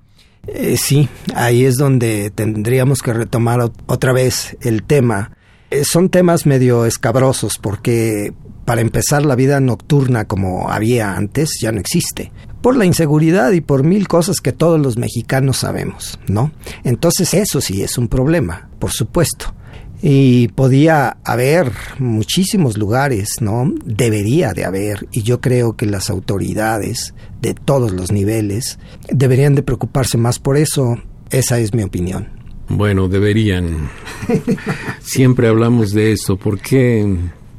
Eh, 0.47 0.77
sí, 0.77 1.09
ahí 1.35 1.65
es 1.65 1.75
donde 1.75 2.29
tendríamos 2.29 3.01
que 3.01 3.11
retomar 3.11 3.69
otra 3.87 4.13
vez 4.13 4.55
el 4.61 4.83
tema. 4.83 5.37
Eh, 5.69 5.83
son 5.83 6.07
temas 6.07 6.45
medio 6.45 6.85
escabrosos 6.85 7.57
porque 7.57 8.33
para 8.67 8.81
empezar 8.81 9.25
la 9.25 9.35
vida 9.35 9.61
nocturna 9.61 10.25
como 10.25 10.69
había 10.69 11.15
antes 11.15 11.51
ya 11.61 11.71
no 11.71 11.79
existe 11.79 12.33
por 12.61 12.75
la 12.75 12.83
inseguridad 12.83 13.53
y 13.53 13.61
por 13.61 13.85
mil 13.85 14.09
cosas 14.09 14.41
que 14.41 14.51
todos 14.51 14.77
los 14.77 14.97
mexicanos 14.97 15.55
sabemos, 15.55 16.19
¿no? 16.27 16.51
Entonces 16.83 17.33
eso 17.33 17.61
sí 17.61 17.81
es 17.81 17.97
un 17.97 18.09
problema, 18.09 18.69
por 18.77 18.91
supuesto. 18.91 19.53
Y 20.01 20.49
podía 20.49 21.15
haber 21.23 21.71
muchísimos 21.97 22.77
lugares, 22.77 23.35
¿no? 23.39 23.73
Debería 23.85 24.51
de 24.51 24.65
haber, 24.65 25.07
y 25.13 25.21
yo 25.21 25.39
creo 25.39 25.77
que 25.77 25.85
las 25.85 26.09
autoridades 26.09 27.13
de 27.41 27.53
todos 27.53 27.93
los 27.93 28.11
niveles 28.11 28.79
deberían 29.09 29.55
de 29.55 29.63
preocuparse 29.63 30.17
más 30.17 30.37
por 30.37 30.57
eso. 30.57 30.97
Esa 31.29 31.59
es 31.59 31.73
mi 31.73 31.83
opinión. 31.83 32.27
Bueno, 32.67 33.07
deberían. 33.07 33.89
Siempre 35.01 35.47
hablamos 35.47 35.93
de 35.93 36.11
eso. 36.11 36.35
¿Por 36.35 36.59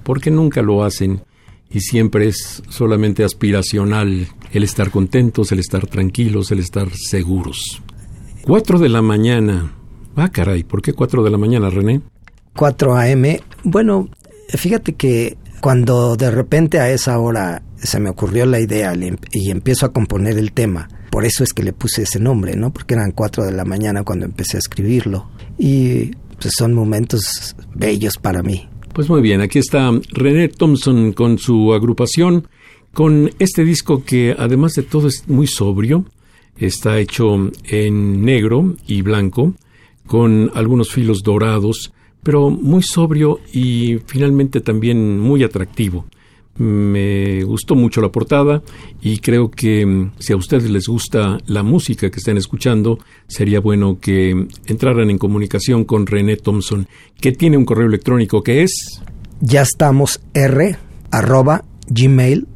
qué, 0.09 0.13
¿Por 0.13 0.21
qué 0.21 0.31
nunca 0.31 0.63
lo 0.63 0.85
hacen? 0.85 1.21
Y 1.71 1.81
siempre 1.81 2.29
es 2.29 2.63
solamente 2.71 3.25
aspiracional 3.25 4.27
el 4.53 4.63
estar 4.63 4.91
contentos, 4.91 5.53
el 5.53 5.59
estar 5.59 5.87
tranquilos, 5.87 6.51
el 6.51 6.61
estar 6.61 6.89
seguros. 6.95 7.83
Cuatro 8.43 8.79
de 8.79 8.89
la 8.89 9.03
mañana. 9.03 9.75
Ah, 10.17 10.31
caray, 10.31 10.65
¿por 10.65 10.81
qué 10.81 10.95
cuatro 10.95 11.23
de 11.23 11.31
la 11.31 11.39
mañana, 11.39 11.69
René? 11.71 12.01
4 12.57 12.97
a.m. 12.97 13.41
Bueno, 13.63 14.09
fíjate 14.49 14.95
que 14.95 15.37
cuando 15.61 16.17
de 16.17 16.31
repente 16.31 16.81
a 16.81 16.91
esa 16.91 17.19
hora 17.19 17.63
se 17.77 18.01
me 18.01 18.11
ocurrió 18.11 18.47
la 18.47 18.59
idea 18.59 18.95
y 19.31 19.51
empiezo 19.51 19.87
a 19.87 19.93
componer 19.93 20.39
el 20.39 20.53
tema, 20.53 20.89
por 21.11 21.25
eso 21.25 21.45
es 21.45 21.53
que 21.53 21.63
le 21.63 21.73
puse 21.73 22.03
ese 22.03 22.19
nombre, 22.19 22.57
¿no? 22.57 22.73
Porque 22.73 22.95
eran 22.95 23.13
4 23.13 23.45
de 23.45 23.53
la 23.53 23.65
mañana 23.65 24.03
cuando 24.03 24.25
empecé 24.25 24.57
a 24.57 24.61
escribirlo. 24.61 25.31
Y 25.57 26.11
pues 26.41 26.55
son 26.57 26.75
momentos 26.75 27.55
bellos 27.75 28.17
para 28.17 28.43
mí. 28.43 28.69
Pues 28.99 29.09
muy 29.09 29.23
bien, 29.23 29.41
aquí 29.41 29.61
está 29.61 29.93
René 30.11 30.49
Thompson 30.49 31.13
con 31.13 31.39
su 31.39 31.73
agrupación 31.73 32.49
con 32.93 33.31
este 33.39 33.65
disco 33.65 34.03
que 34.05 34.35
además 34.37 34.73
de 34.73 34.83
todo 34.83 35.07
es 35.07 35.29
muy 35.29 35.47
sobrio, 35.47 36.05
está 36.57 36.99
hecho 36.99 37.49
en 37.63 38.25
negro 38.25 38.75
y 38.89 39.03
blanco, 39.03 39.55
con 40.05 40.51
algunos 40.53 40.91
filos 40.91 41.23
dorados, 41.23 41.93
pero 42.25 42.51
muy 42.51 42.83
sobrio 42.83 43.39
y 43.53 43.99
finalmente 44.07 44.61
también 44.61 45.21
muy 45.21 45.45
atractivo. 45.45 46.05
Me 46.59 47.43
gustó 47.45 47.75
mucho 47.75 48.01
la 48.01 48.11
portada 48.11 48.63
y 49.01 49.19
creo 49.19 49.51
que 49.51 49.87
mm, 49.87 50.13
si 50.19 50.33
a 50.33 50.37
ustedes 50.37 50.71
les 50.71 50.87
gusta 50.87 51.39
la 51.47 51.63
música 51.63 52.11
que 52.11 52.19
están 52.19 52.37
escuchando, 52.37 52.99
sería 53.29 53.61
bueno 53.61 53.99
que 54.01 54.49
entraran 54.67 55.11
en 55.11 55.19
comunicación 55.19 55.85
con 55.85 56.07
René 56.07 56.37
Thompson, 56.37 56.89
que 57.21 57.33
tiene 57.33 57.57
un 57.57 57.65
correo 57.65 57.87
electrónico 57.87 58.43
que 58.43 58.63
es 58.63 59.03
ya 59.41 59.63
estamos 59.63 60.21
r 60.35 60.77
arroba 61.11 61.65
gmail 61.89 62.47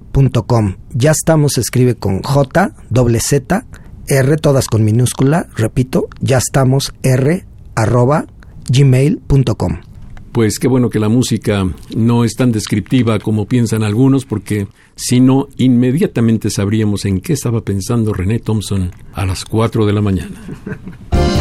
ya 0.94 1.10
estamos, 1.10 1.58
escribe 1.58 1.94
con 1.94 2.22
J, 2.22 2.74
doble 2.90 3.20
Z, 3.20 3.64
R, 4.08 4.36
todas 4.36 4.66
con 4.66 4.84
minúscula, 4.84 5.46
repito, 5.56 6.08
ya 6.20 6.38
estamos, 6.38 6.92
R, 7.02 7.46
arroba, 7.74 8.26
gmail.com. 8.68 9.91
Pues 10.32 10.58
qué 10.58 10.66
bueno 10.66 10.88
que 10.88 10.98
la 10.98 11.10
música 11.10 11.68
no 11.94 12.24
es 12.24 12.34
tan 12.34 12.52
descriptiva 12.52 13.18
como 13.18 13.46
piensan 13.46 13.82
algunos, 13.82 14.24
porque 14.24 14.66
si 14.96 15.20
no, 15.20 15.48
inmediatamente 15.58 16.48
sabríamos 16.48 17.04
en 17.04 17.20
qué 17.20 17.34
estaba 17.34 17.60
pensando 17.60 18.14
René 18.14 18.38
Thompson 18.38 18.92
a 19.12 19.26
las 19.26 19.44
4 19.44 19.84
de 19.84 19.92
la 19.92 20.00
mañana. 20.00 20.40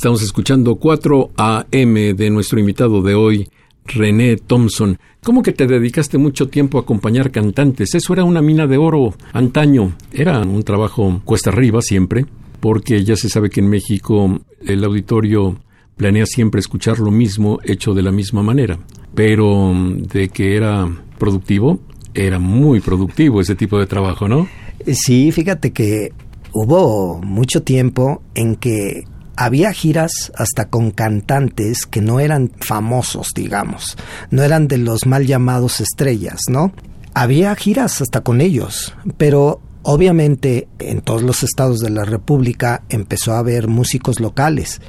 Estamos 0.00 0.22
escuchando 0.22 0.76
4 0.76 1.32
AM 1.36 1.94
de 2.16 2.30
nuestro 2.30 2.58
invitado 2.58 3.02
de 3.02 3.14
hoy, 3.14 3.50
René 3.84 4.38
Thompson. 4.38 4.98
¿Cómo 5.22 5.42
que 5.42 5.52
te 5.52 5.66
dedicaste 5.66 6.16
mucho 6.16 6.48
tiempo 6.48 6.78
a 6.78 6.80
acompañar 6.80 7.30
cantantes? 7.30 7.94
Eso 7.94 8.14
era 8.14 8.24
una 8.24 8.40
mina 8.40 8.66
de 8.66 8.78
oro 8.78 9.12
antaño. 9.34 9.92
Era 10.10 10.40
un 10.40 10.62
trabajo 10.62 11.20
cuesta 11.26 11.50
arriba 11.50 11.82
siempre, 11.82 12.24
porque 12.60 13.04
ya 13.04 13.14
se 13.14 13.28
sabe 13.28 13.50
que 13.50 13.60
en 13.60 13.68
México 13.68 14.40
el 14.66 14.82
auditorio 14.84 15.60
planea 15.98 16.24
siempre 16.24 16.60
escuchar 16.60 16.98
lo 16.98 17.10
mismo 17.10 17.58
hecho 17.62 17.92
de 17.92 18.00
la 18.00 18.10
misma 18.10 18.42
manera. 18.42 18.78
Pero 19.14 19.74
de 19.74 20.30
que 20.30 20.56
era 20.56 20.88
productivo, 21.18 21.78
era 22.14 22.38
muy 22.38 22.80
productivo 22.80 23.42
ese 23.42 23.54
tipo 23.54 23.78
de 23.78 23.84
trabajo, 23.84 24.28
¿no? 24.28 24.48
Sí, 24.86 25.30
fíjate 25.30 25.74
que 25.74 26.14
hubo 26.54 27.20
mucho 27.22 27.62
tiempo 27.62 28.22
en 28.34 28.56
que 28.56 29.04
había 29.40 29.72
giras 29.72 30.30
hasta 30.34 30.68
con 30.68 30.90
cantantes 30.90 31.86
que 31.86 32.02
no 32.02 32.20
eran 32.20 32.52
famosos, 32.60 33.30
digamos, 33.34 33.96
no 34.30 34.42
eran 34.42 34.68
de 34.68 34.76
los 34.76 35.06
mal 35.06 35.26
llamados 35.26 35.80
estrellas, 35.80 36.42
¿no? 36.50 36.74
Había 37.14 37.56
giras 37.56 38.02
hasta 38.02 38.20
con 38.20 38.42
ellos, 38.42 38.94
pero 39.16 39.62
obviamente 39.82 40.68
en 40.78 41.00
todos 41.00 41.22
los 41.22 41.42
estados 41.42 41.80
de 41.80 41.88
la 41.88 42.04
República 42.04 42.82
empezó 42.90 43.32
a 43.32 43.38
haber 43.38 43.66
músicos 43.66 44.20
locales 44.20 44.82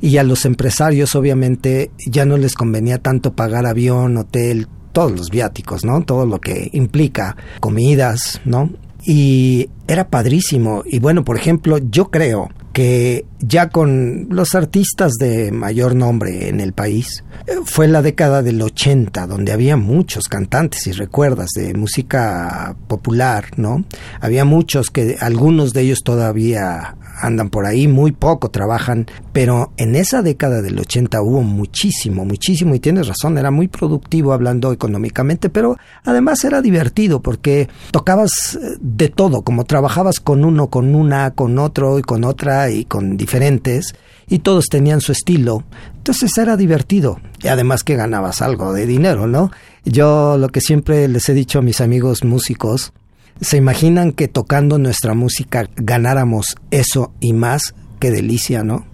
y 0.00 0.18
a 0.18 0.22
los 0.22 0.44
empresarios 0.44 1.16
obviamente 1.16 1.90
ya 2.06 2.24
no 2.24 2.36
les 2.36 2.54
convenía 2.54 2.98
tanto 2.98 3.34
pagar 3.34 3.66
avión, 3.66 4.18
hotel, 4.18 4.68
todos 4.92 5.10
los 5.10 5.30
viáticos, 5.30 5.84
¿no? 5.84 6.04
Todo 6.04 6.26
lo 6.26 6.40
que 6.40 6.70
implica 6.72 7.36
comidas, 7.58 8.40
¿no? 8.44 8.70
Y 9.04 9.68
era 9.88 10.10
padrísimo. 10.10 10.84
Y 10.86 11.00
bueno, 11.00 11.24
por 11.24 11.36
ejemplo, 11.36 11.78
yo 11.78 12.12
creo 12.12 12.50
que 12.76 13.24
ya 13.38 13.70
con 13.70 14.26
los 14.28 14.54
artistas 14.54 15.14
de 15.18 15.50
mayor 15.50 15.94
nombre 15.94 16.50
en 16.50 16.60
el 16.60 16.74
país, 16.74 17.24
eh, 17.46 17.54
fue 17.64 17.88
la 17.88 18.02
década 18.02 18.42
del 18.42 18.60
80 18.60 19.26
donde 19.26 19.52
había 19.52 19.78
muchos 19.78 20.28
cantantes, 20.28 20.82
si 20.82 20.92
recuerdas, 20.92 21.48
de 21.56 21.72
música 21.72 22.76
popular, 22.86 23.46
¿no? 23.56 23.86
Había 24.20 24.44
muchos 24.44 24.90
que 24.90 25.16
algunos 25.20 25.72
de 25.72 25.80
ellos 25.80 26.00
todavía 26.04 26.96
andan 27.18 27.48
por 27.48 27.64
ahí, 27.64 27.88
muy 27.88 28.12
poco 28.12 28.50
trabajan, 28.50 29.06
pero 29.32 29.72
en 29.78 29.96
esa 29.96 30.20
década 30.22 30.60
del 30.60 30.78
80 30.78 31.22
hubo 31.22 31.42
muchísimo, 31.42 32.24
muchísimo, 32.24 32.74
y 32.74 32.80
tienes 32.80 33.08
razón, 33.08 33.38
era 33.38 33.50
muy 33.50 33.68
productivo 33.68 34.34
hablando 34.34 34.70
económicamente, 34.72 35.48
pero 35.48 35.76
además 36.04 36.44
era 36.44 36.60
divertido 36.60 37.22
porque 37.22 37.68
tocabas 37.90 38.58
eh, 38.60 38.76
de 38.80 39.08
todo, 39.08 39.42
como 39.42 39.64
trabajabas 39.64 40.20
con 40.20 40.44
uno, 40.44 40.68
con 40.68 40.94
una, 40.94 41.30
con 41.30 41.58
otro 41.58 41.98
y 41.98 42.02
con 42.02 42.24
otra 42.24 42.65
y 42.70 42.84
con 42.84 43.16
diferentes, 43.16 43.94
y 44.28 44.40
todos 44.40 44.66
tenían 44.66 45.00
su 45.00 45.12
estilo, 45.12 45.64
entonces 45.96 46.36
era 46.38 46.56
divertido, 46.56 47.20
y 47.42 47.48
además 47.48 47.84
que 47.84 47.96
ganabas 47.96 48.42
algo 48.42 48.72
de 48.72 48.86
dinero, 48.86 49.26
¿no? 49.26 49.50
Yo 49.84 50.36
lo 50.38 50.48
que 50.48 50.60
siempre 50.60 51.06
les 51.08 51.28
he 51.28 51.34
dicho 51.34 51.60
a 51.60 51.62
mis 51.62 51.80
amigos 51.80 52.24
músicos, 52.24 52.92
¿Se 53.40 53.58
imaginan 53.58 54.12
que 54.12 54.28
tocando 54.28 54.78
nuestra 54.78 55.12
música 55.14 55.68
ganáramos 55.76 56.56
eso 56.70 57.12
y 57.20 57.34
más? 57.34 57.74
Qué 58.00 58.10
delicia, 58.10 58.62
¿no? 58.62 58.86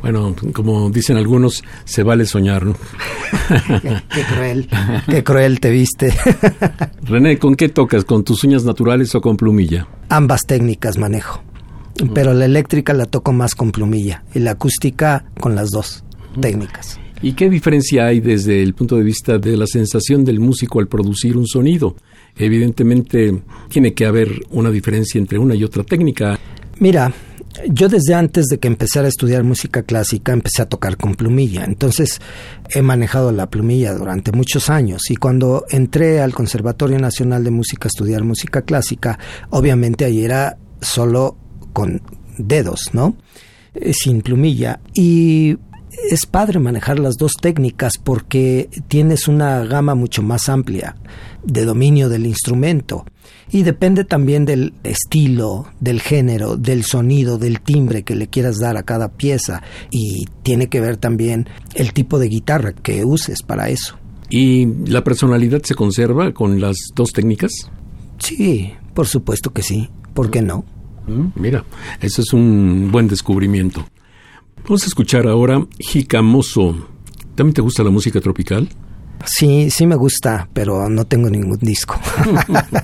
Bueno, 0.00 0.34
como 0.54 0.90
dicen 0.90 1.16
algunos, 1.16 1.62
se 1.84 2.02
vale 2.02 2.24
soñar, 2.24 2.64
¿no? 2.64 2.76
qué, 4.14 4.22
cruel, 4.32 4.68
qué 5.08 5.24
cruel 5.24 5.60
te 5.60 5.70
viste. 5.70 6.14
René, 7.02 7.38
¿con 7.38 7.56
qué 7.56 7.68
tocas? 7.68 8.04
¿Con 8.04 8.22
tus 8.24 8.44
uñas 8.44 8.64
naturales 8.64 9.14
o 9.14 9.20
con 9.20 9.36
plumilla? 9.36 9.88
Ambas 10.08 10.46
técnicas 10.46 10.96
manejo, 10.98 11.42
pero 12.14 12.34
la 12.34 12.44
eléctrica 12.44 12.92
la 12.94 13.06
toco 13.06 13.32
más 13.32 13.54
con 13.54 13.72
plumilla 13.72 14.24
y 14.34 14.40
la 14.40 14.52
acústica 14.52 15.24
con 15.40 15.54
las 15.54 15.70
dos 15.70 16.04
técnicas. 16.40 16.98
¿Y 17.20 17.32
qué 17.32 17.50
diferencia 17.50 18.06
hay 18.06 18.20
desde 18.20 18.62
el 18.62 18.74
punto 18.74 18.96
de 18.96 19.02
vista 19.02 19.38
de 19.38 19.56
la 19.56 19.66
sensación 19.66 20.24
del 20.24 20.38
músico 20.38 20.78
al 20.78 20.86
producir 20.86 21.36
un 21.36 21.46
sonido? 21.46 21.96
Evidentemente 22.36 23.42
tiene 23.68 23.92
que 23.92 24.06
haber 24.06 24.28
una 24.50 24.70
diferencia 24.70 25.18
entre 25.18 25.38
una 25.38 25.56
y 25.56 25.64
otra 25.64 25.82
técnica. 25.82 26.38
Mira, 26.78 27.12
yo 27.68 27.88
desde 27.88 28.14
antes 28.14 28.46
de 28.46 28.58
que 28.58 28.68
empezara 28.68 29.06
a 29.06 29.08
estudiar 29.08 29.42
música 29.42 29.82
clásica 29.82 30.32
empecé 30.32 30.62
a 30.62 30.68
tocar 30.68 30.96
con 30.96 31.16
plumilla, 31.16 31.64
entonces 31.64 32.20
he 32.70 32.82
manejado 32.82 33.32
la 33.32 33.50
plumilla 33.50 33.94
durante 33.94 34.30
muchos 34.30 34.70
años 34.70 35.10
y 35.10 35.16
cuando 35.16 35.64
entré 35.70 36.20
al 36.20 36.34
Conservatorio 36.34 37.00
Nacional 37.00 37.42
de 37.42 37.50
Música 37.50 37.86
a 37.86 37.88
estudiar 37.88 38.22
música 38.22 38.62
clásica, 38.62 39.18
obviamente 39.50 40.04
ahí 40.04 40.22
era 40.24 40.56
solo 40.80 41.36
con 41.78 42.02
dedos, 42.38 42.90
¿no? 42.92 43.14
Eh, 43.72 43.92
sin 43.92 44.22
plumilla 44.22 44.80
y 44.94 45.56
es 46.10 46.26
padre 46.26 46.58
manejar 46.58 46.98
las 46.98 47.14
dos 47.14 47.34
técnicas 47.40 47.98
porque 48.02 48.68
tienes 48.88 49.28
una 49.28 49.64
gama 49.64 49.94
mucho 49.94 50.20
más 50.24 50.48
amplia 50.48 50.96
de 51.44 51.64
dominio 51.64 52.08
del 52.08 52.26
instrumento 52.26 53.06
y 53.52 53.62
depende 53.62 54.02
también 54.02 54.44
del 54.44 54.74
estilo, 54.82 55.68
del 55.78 56.00
género, 56.00 56.56
del 56.56 56.82
sonido, 56.82 57.38
del 57.38 57.60
timbre 57.60 58.02
que 58.02 58.16
le 58.16 58.26
quieras 58.26 58.58
dar 58.58 58.76
a 58.76 58.82
cada 58.82 59.12
pieza 59.12 59.62
y 59.92 60.24
tiene 60.42 60.66
que 60.66 60.80
ver 60.80 60.96
también 60.96 61.48
el 61.76 61.92
tipo 61.92 62.18
de 62.18 62.28
guitarra 62.28 62.72
que 62.72 63.04
uses 63.04 63.44
para 63.44 63.68
eso. 63.68 63.96
¿Y 64.30 64.66
la 64.90 65.04
personalidad 65.04 65.62
se 65.62 65.76
conserva 65.76 66.32
con 66.32 66.60
las 66.60 66.76
dos 66.96 67.12
técnicas? 67.12 67.52
Sí, 68.18 68.72
por 68.94 69.06
supuesto 69.06 69.52
que 69.52 69.62
sí. 69.62 69.88
¿Por 70.12 70.32
qué 70.32 70.42
no? 70.42 70.64
Mm, 71.08 71.32
mira, 71.34 71.64
eso 72.00 72.22
es 72.22 72.32
un 72.32 72.90
buen 72.92 73.08
descubrimiento. 73.08 73.86
Vamos 74.64 74.84
a 74.84 74.86
escuchar 74.86 75.26
ahora 75.26 75.64
Jicamoso. 75.78 76.88
¿También 77.34 77.54
te 77.54 77.62
gusta 77.62 77.82
la 77.82 77.90
música 77.90 78.20
tropical? 78.20 78.68
Sí, 79.24 79.70
sí 79.70 79.86
me 79.86 79.96
gusta, 79.96 80.48
pero 80.52 80.88
no 80.88 81.04
tengo 81.06 81.28
ningún 81.28 81.58
disco. 81.58 81.98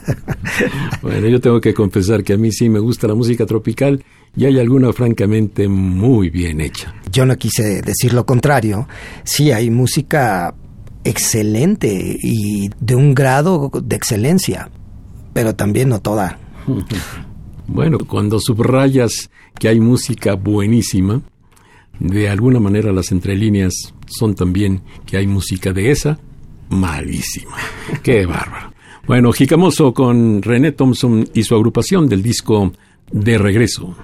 bueno, 1.02 1.28
yo 1.28 1.40
tengo 1.40 1.60
que 1.60 1.74
confesar 1.74 2.24
que 2.24 2.32
a 2.32 2.36
mí 2.36 2.50
sí 2.52 2.68
me 2.68 2.78
gusta 2.78 3.06
la 3.06 3.14
música 3.14 3.46
tropical 3.46 4.04
y 4.36 4.44
hay 4.46 4.58
alguna 4.58 4.92
francamente 4.92 5.68
muy 5.68 6.30
bien 6.30 6.60
hecha. 6.60 6.94
Yo 7.12 7.24
no 7.24 7.36
quise 7.36 7.82
decir 7.82 8.14
lo 8.14 8.26
contrario. 8.26 8.88
Sí, 9.22 9.52
hay 9.52 9.70
música 9.70 10.54
excelente 11.04 12.18
y 12.20 12.68
de 12.80 12.94
un 12.94 13.14
grado 13.14 13.70
de 13.82 13.96
excelencia, 13.96 14.70
pero 15.32 15.54
también 15.54 15.88
no 15.88 16.00
toda. 16.00 16.38
bueno, 17.66 17.98
cuando 17.98 18.40
subrayas 18.40 19.30
que 19.58 19.68
hay 19.68 19.80
música 19.80 20.34
buenísima, 20.34 21.22
de 21.98 22.28
alguna 22.28 22.60
manera 22.60 22.92
las 22.92 23.12
entrelíneas 23.12 23.94
son 24.06 24.34
también 24.34 24.82
que 25.06 25.16
hay 25.16 25.26
música 25.26 25.72
de 25.72 25.90
esa 25.90 26.18
malísima. 26.70 27.56
Qué 28.02 28.26
bárbaro. 28.26 28.72
Bueno, 29.06 29.32
Jicamoso 29.32 29.92
con 29.92 30.42
René 30.42 30.72
Thompson 30.72 31.28
y 31.34 31.42
su 31.42 31.54
agrupación 31.54 32.08
del 32.08 32.22
disco 32.22 32.72
De 33.12 33.36
Regreso. 33.38 33.94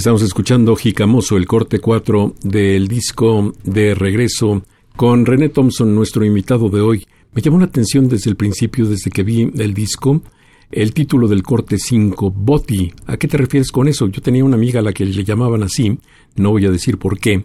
Estamos 0.00 0.22
escuchando 0.22 0.76
Jicamoso, 0.76 1.36
el 1.36 1.46
corte 1.46 1.78
4 1.78 2.36
del 2.42 2.88
disco 2.88 3.52
de 3.64 3.94
regreso 3.94 4.62
con 4.96 5.26
René 5.26 5.50
Thompson, 5.50 5.94
nuestro 5.94 6.24
invitado 6.24 6.70
de 6.70 6.80
hoy. 6.80 7.06
Me 7.34 7.42
llamó 7.42 7.58
la 7.58 7.66
atención 7.66 8.08
desde 8.08 8.30
el 8.30 8.36
principio, 8.36 8.86
desde 8.86 9.10
que 9.10 9.22
vi 9.22 9.52
el 9.58 9.74
disco, 9.74 10.22
el 10.70 10.94
título 10.94 11.28
del 11.28 11.42
corte 11.42 11.76
5, 11.76 12.30
Botti. 12.30 12.90
¿A 13.08 13.18
qué 13.18 13.28
te 13.28 13.36
refieres 13.36 13.70
con 13.70 13.88
eso? 13.88 14.06
Yo 14.06 14.22
tenía 14.22 14.42
una 14.42 14.56
amiga 14.56 14.80
a 14.80 14.82
la 14.82 14.94
que 14.94 15.04
le 15.04 15.22
llamaban 15.22 15.62
así, 15.64 15.98
no 16.36 16.52
voy 16.52 16.64
a 16.64 16.70
decir 16.70 16.96
por 16.96 17.18
qué, 17.18 17.44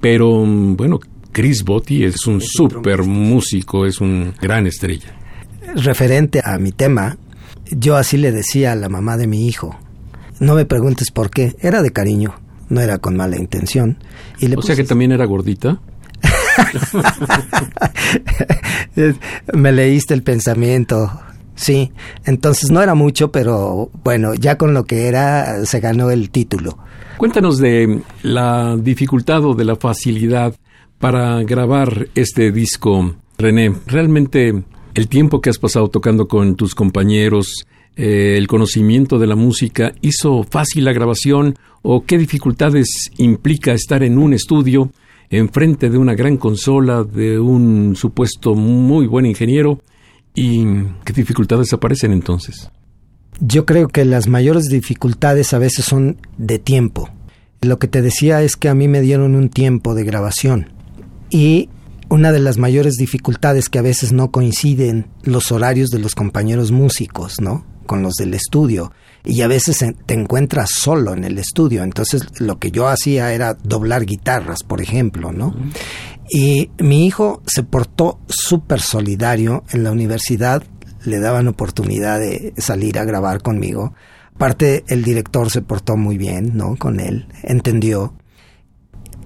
pero 0.00 0.46
bueno, 0.46 1.00
Chris 1.32 1.62
Botti 1.62 2.04
es 2.04 2.26
un 2.26 2.40
súper 2.40 3.02
músico, 3.02 3.84
es 3.84 4.00
un 4.00 4.32
gran 4.40 4.66
estrella. 4.66 5.18
Referente 5.74 6.40
a 6.42 6.58
mi 6.58 6.72
tema, 6.72 7.18
yo 7.70 7.96
así 7.96 8.16
le 8.16 8.32
decía 8.32 8.72
a 8.72 8.76
la 8.76 8.88
mamá 8.88 9.18
de 9.18 9.26
mi 9.26 9.46
hijo, 9.46 9.76
no 10.40 10.54
me 10.54 10.64
preguntes 10.64 11.10
por 11.10 11.30
qué, 11.30 11.54
era 11.60 11.82
de 11.82 11.92
cariño, 11.92 12.34
no 12.68 12.80
era 12.80 12.98
con 12.98 13.16
mala 13.16 13.36
intención. 13.36 13.98
Y 14.40 14.48
le 14.48 14.56
o 14.56 14.62
sea 14.62 14.74
que 14.74 14.84
también 14.84 15.12
era 15.12 15.26
gordita. 15.26 15.80
me 19.54 19.72
leíste 19.72 20.14
el 20.14 20.22
pensamiento. 20.22 21.10
Sí, 21.54 21.92
entonces 22.24 22.70
no 22.70 22.82
era 22.82 22.94
mucho, 22.94 23.30
pero 23.30 23.90
bueno, 24.02 24.34
ya 24.34 24.56
con 24.56 24.72
lo 24.72 24.84
que 24.84 25.08
era 25.08 25.66
se 25.66 25.80
ganó 25.80 26.10
el 26.10 26.30
título. 26.30 26.78
Cuéntanos 27.18 27.58
de 27.58 28.00
la 28.22 28.78
dificultad 28.78 29.44
o 29.44 29.54
de 29.54 29.66
la 29.66 29.76
facilidad 29.76 30.54
para 30.98 31.42
grabar 31.42 32.08
este 32.14 32.50
disco, 32.50 33.14
René. 33.36 33.74
Realmente 33.86 34.64
el 34.94 35.08
tiempo 35.08 35.42
que 35.42 35.50
has 35.50 35.58
pasado 35.58 35.88
tocando 35.88 36.28
con 36.28 36.56
tus 36.56 36.74
compañeros, 36.74 37.66
eh, 37.96 38.36
el 38.36 38.46
conocimiento 38.46 39.18
de 39.18 39.26
la 39.26 39.36
música, 39.36 39.92
¿hizo 40.00 40.44
fácil 40.44 40.84
la 40.84 40.92
grabación 40.92 41.56
o 41.82 42.04
qué 42.04 42.18
dificultades 42.18 43.10
implica 43.18 43.72
estar 43.72 44.02
en 44.02 44.18
un 44.18 44.32
estudio 44.32 44.90
enfrente 45.30 45.90
de 45.90 45.98
una 45.98 46.14
gran 46.14 46.36
consola 46.36 47.04
de 47.04 47.38
un 47.38 47.94
supuesto 47.96 48.54
muy 48.54 49.06
buen 49.06 49.26
ingeniero? 49.26 49.80
¿Y 50.34 50.64
qué 51.04 51.12
dificultades 51.12 51.72
aparecen 51.72 52.12
entonces? 52.12 52.70
Yo 53.40 53.64
creo 53.66 53.88
que 53.88 54.04
las 54.04 54.28
mayores 54.28 54.64
dificultades 54.66 55.52
a 55.54 55.58
veces 55.58 55.84
son 55.84 56.18
de 56.36 56.58
tiempo. 56.58 57.08
Lo 57.62 57.78
que 57.78 57.88
te 57.88 58.02
decía 58.02 58.42
es 58.42 58.56
que 58.56 58.68
a 58.68 58.74
mí 58.74 58.88
me 58.88 59.00
dieron 59.00 59.34
un 59.34 59.48
tiempo 59.48 59.94
de 59.94 60.04
grabación 60.04 60.70
y 61.30 61.68
una 62.08 62.32
de 62.32 62.40
las 62.40 62.58
mayores 62.58 62.94
dificultades 62.94 63.68
que 63.68 63.78
a 63.78 63.82
veces 63.82 64.12
no 64.12 64.30
coinciden 64.30 65.06
los 65.22 65.52
horarios 65.52 65.90
de 65.90 66.00
los 66.00 66.14
compañeros 66.14 66.72
músicos, 66.72 67.40
¿no? 67.40 67.64
Con 67.90 68.02
los 68.02 68.14
del 68.14 68.34
estudio 68.34 68.92
y 69.24 69.42
a 69.42 69.48
veces 69.48 69.84
te 70.06 70.14
encuentras 70.14 70.70
solo 70.70 71.12
en 71.12 71.24
el 71.24 71.38
estudio. 71.38 71.82
Entonces 71.82 72.22
lo 72.38 72.60
que 72.60 72.70
yo 72.70 72.86
hacía 72.86 73.32
era 73.32 73.54
doblar 73.54 74.06
guitarras, 74.06 74.62
por 74.62 74.80
ejemplo, 74.80 75.32
¿no? 75.32 75.56
Y 76.28 76.70
mi 76.78 77.04
hijo 77.04 77.42
se 77.46 77.64
portó 77.64 78.20
súper 78.28 78.80
solidario 78.80 79.64
en 79.72 79.82
la 79.82 79.90
universidad, 79.90 80.62
le 81.04 81.18
daban 81.18 81.48
oportunidad 81.48 82.20
de 82.20 82.54
salir 82.58 82.96
a 82.96 83.04
grabar 83.04 83.42
conmigo. 83.42 83.92
Aparte, 84.36 84.84
el 84.86 85.02
director 85.02 85.50
se 85.50 85.60
portó 85.60 85.96
muy 85.96 86.16
bien, 86.16 86.56
¿no? 86.56 86.76
Con 86.76 87.00
él, 87.00 87.26
entendió. 87.42 88.14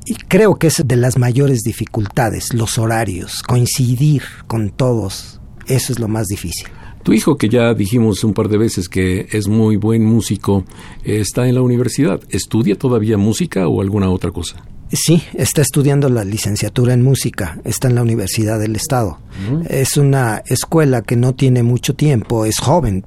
Y 0.06 0.14
creo 0.14 0.54
que 0.54 0.68
es 0.68 0.82
de 0.82 0.96
las 0.96 1.18
mayores 1.18 1.60
dificultades, 1.60 2.54
los 2.54 2.78
horarios, 2.78 3.42
coincidir 3.42 4.22
con 4.46 4.70
todos, 4.70 5.42
eso 5.66 5.92
es 5.92 5.98
lo 5.98 6.08
más 6.08 6.28
difícil. 6.28 6.68
Tu 7.04 7.12
hijo, 7.12 7.36
que 7.36 7.50
ya 7.50 7.74
dijimos 7.74 8.24
un 8.24 8.32
par 8.32 8.48
de 8.48 8.56
veces 8.56 8.88
que 8.88 9.28
es 9.30 9.46
muy 9.46 9.76
buen 9.76 10.02
músico, 10.04 10.64
está 11.04 11.46
en 11.46 11.54
la 11.54 11.60
universidad. 11.60 12.18
¿Estudia 12.30 12.76
todavía 12.76 13.18
música 13.18 13.68
o 13.68 13.82
alguna 13.82 14.08
otra 14.10 14.30
cosa? 14.30 14.64
Sí, 14.90 15.22
está 15.34 15.60
estudiando 15.60 16.08
la 16.08 16.24
licenciatura 16.24 16.94
en 16.94 17.02
música, 17.02 17.60
está 17.64 17.88
en 17.88 17.96
la 17.96 18.02
Universidad 18.02 18.58
del 18.58 18.74
Estado. 18.74 19.18
Es 19.68 19.98
una 19.98 20.42
escuela 20.46 21.02
que 21.02 21.16
no 21.16 21.34
tiene 21.34 21.62
mucho 21.62 21.94
tiempo, 21.94 22.46
es 22.46 22.58
joven. 22.58 23.04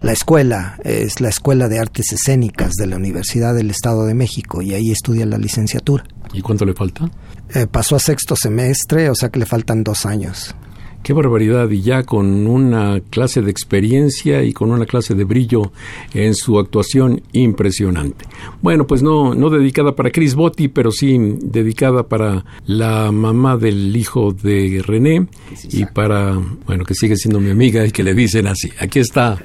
La 0.00 0.12
escuela 0.12 0.78
es 0.82 1.20
la 1.20 1.28
Escuela 1.28 1.68
de 1.68 1.80
Artes 1.80 2.12
Escénicas 2.12 2.74
de 2.74 2.86
la 2.86 2.96
Universidad 2.96 3.54
del 3.54 3.70
Estado 3.70 4.06
de 4.06 4.14
México 4.14 4.62
y 4.62 4.72
ahí 4.72 4.90
estudia 4.90 5.26
la 5.26 5.36
licenciatura. 5.36 6.04
¿Y 6.32 6.40
cuánto 6.40 6.64
le 6.64 6.72
falta? 6.72 7.10
Eh, 7.52 7.66
pasó 7.66 7.96
a 7.96 7.98
sexto 7.98 8.36
semestre, 8.36 9.10
o 9.10 9.14
sea 9.14 9.28
que 9.28 9.40
le 9.40 9.46
faltan 9.46 9.82
dos 9.84 10.06
años. 10.06 10.54
Qué 11.02 11.12
barbaridad, 11.12 11.70
y 11.70 11.80
ya 11.80 12.02
con 12.02 12.46
una 12.46 13.00
clase 13.10 13.40
de 13.40 13.50
experiencia 13.50 14.42
y 14.42 14.52
con 14.52 14.70
una 14.70 14.84
clase 14.84 15.14
de 15.14 15.24
brillo 15.24 15.72
en 16.12 16.34
su 16.34 16.58
actuación 16.58 17.22
impresionante. 17.32 18.26
Bueno, 18.60 18.86
pues 18.86 19.02
no, 19.02 19.34
no 19.34 19.48
dedicada 19.48 19.94
para 19.94 20.10
Chris 20.10 20.34
Botti, 20.34 20.68
pero 20.68 20.90
sí 20.90 21.16
dedicada 21.40 22.02
para 22.02 22.44
la 22.66 23.10
mamá 23.10 23.56
del 23.56 23.96
hijo 23.96 24.32
de 24.32 24.82
René 24.86 25.28
y 25.70 25.86
para, 25.86 26.38
bueno, 26.66 26.84
que 26.84 26.94
sigue 26.94 27.16
siendo 27.16 27.40
mi 27.40 27.50
amiga 27.50 27.86
y 27.86 27.90
que 27.90 28.02
le 28.02 28.14
dicen 28.14 28.46
así. 28.46 28.70
Aquí 28.78 28.98
está 28.98 29.38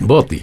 Botti. 0.00 0.40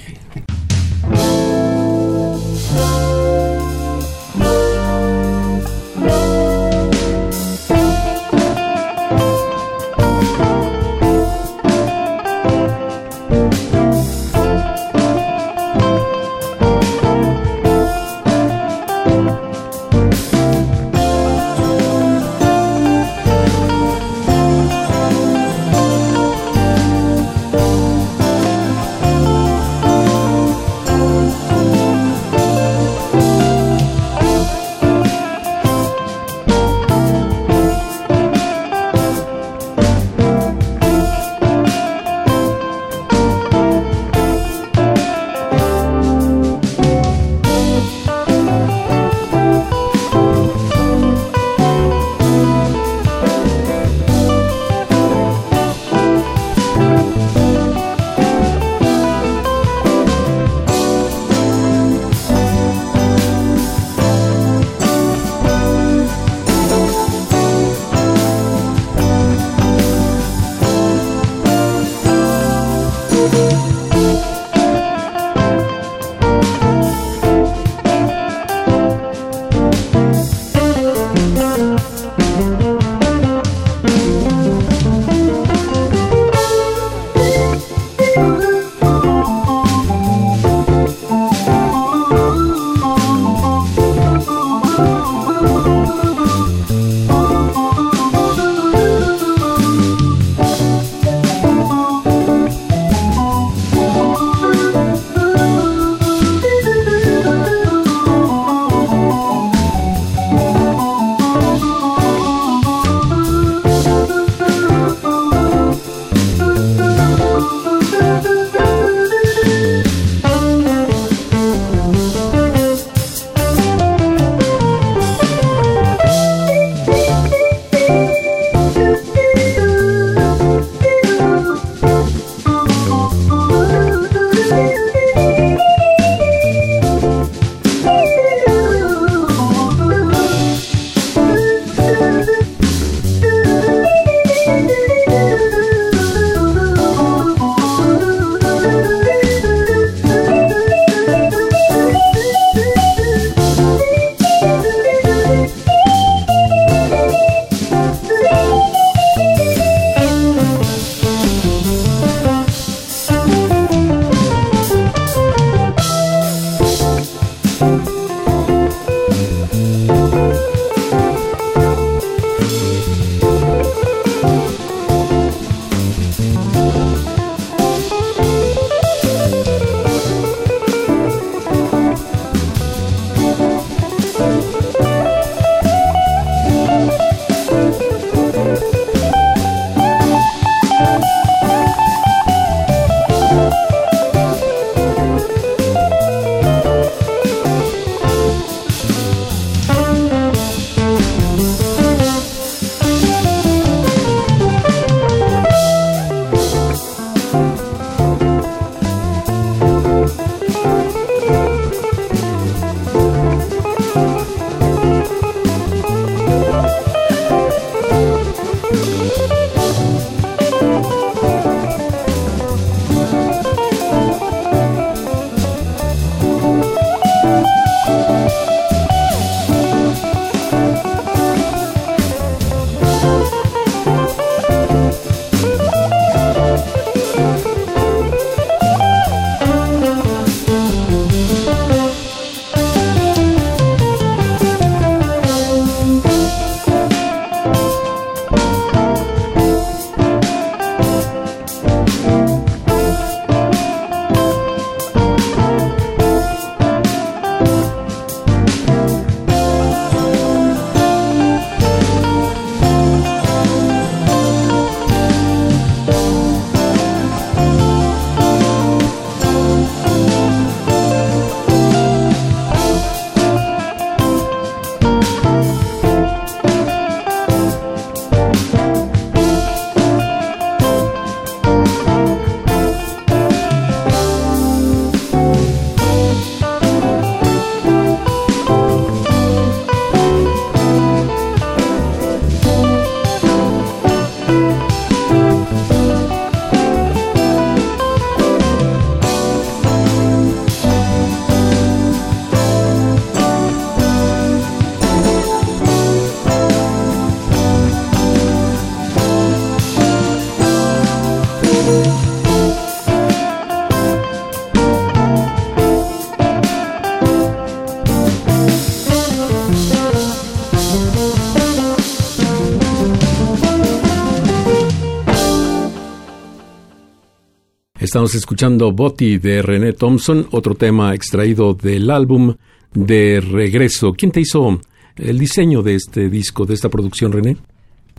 Estamos 327.91 328.15
escuchando 328.15 328.71
Boti 328.71 329.17
de 329.17 329.41
René 329.41 329.73
Thompson, 329.73 330.25
otro 330.31 330.55
tema 330.55 330.95
extraído 330.95 331.53
del 331.53 331.91
álbum 331.91 332.33
de 332.73 333.19
Regreso. 333.19 333.91
¿Quién 333.91 334.13
te 334.13 334.21
hizo 334.21 334.61
el 334.95 335.19
diseño 335.19 335.61
de 335.61 335.75
este 335.75 336.09
disco, 336.09 336.45
de 336.45 336.53
esta 336.53 336.69
producción, 336.69 337.11
René? 337.11 337.35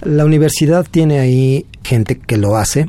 La 0.00 0.24
universidad 0.24 0.86
tiene 0.90 1.18
ahí 1.18 1.66
gente 1.84 2.18
que 2.18 2.38
lo 2.38 2.56
hace 2.56 2.88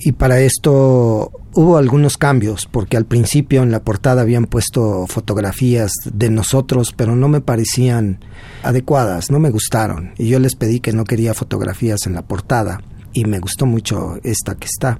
y 0.00 0.12
para 0.12 0.40
esto 0.40 1.32
hubo 1.52 1.76
algunos 1.76 2.16
cambios 2.16 2.64
porque 2.64 2.96
al 2.96 3.04
principio 3.04 3.62
en 3.62 3.70
la 3.70 3.84
portada 3.84 4.22
habían 4.22 4.46
puesto 4.46 5.06
fotografías 5.06 5.92
de 6.10 6.30
nosotros 6.30 6.94
pero 6.96 7.14
no 7.14 7.28
me 7.28 7.42
parecían 7.42 8.20
adecuadas, 8.62 9.30
no 9.30 9.38
me 9.38 9.50
gustaron 9.50 10.14
y 10.16 10.28
yo 10.28 10.38
les 10.38 10.54
pedí 10.54 10.80
que 10.80 10.94
no 10.94 11.04
quería 11.04 11.34
fotografías 11.34 12.06
en 12.06 12.14
la 12.14 12.22
portada 12.22 12.80
y 13.12 13.26
me 13.26 13.38
gustó 13.38 13.66
mucho 13.66 14.18
esta 14.22 14.54
que 14.54 14.66
está. 14.66 14.98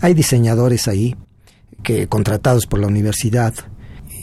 Hay 0.00 0.14
diseñadores 0.14 0.88
ahí 0.88 1.16
que 1.82 2.06
contratados 2.06 2.66
por 2.66 2.80
la 2.80 2.86
universidad 2.86 3.54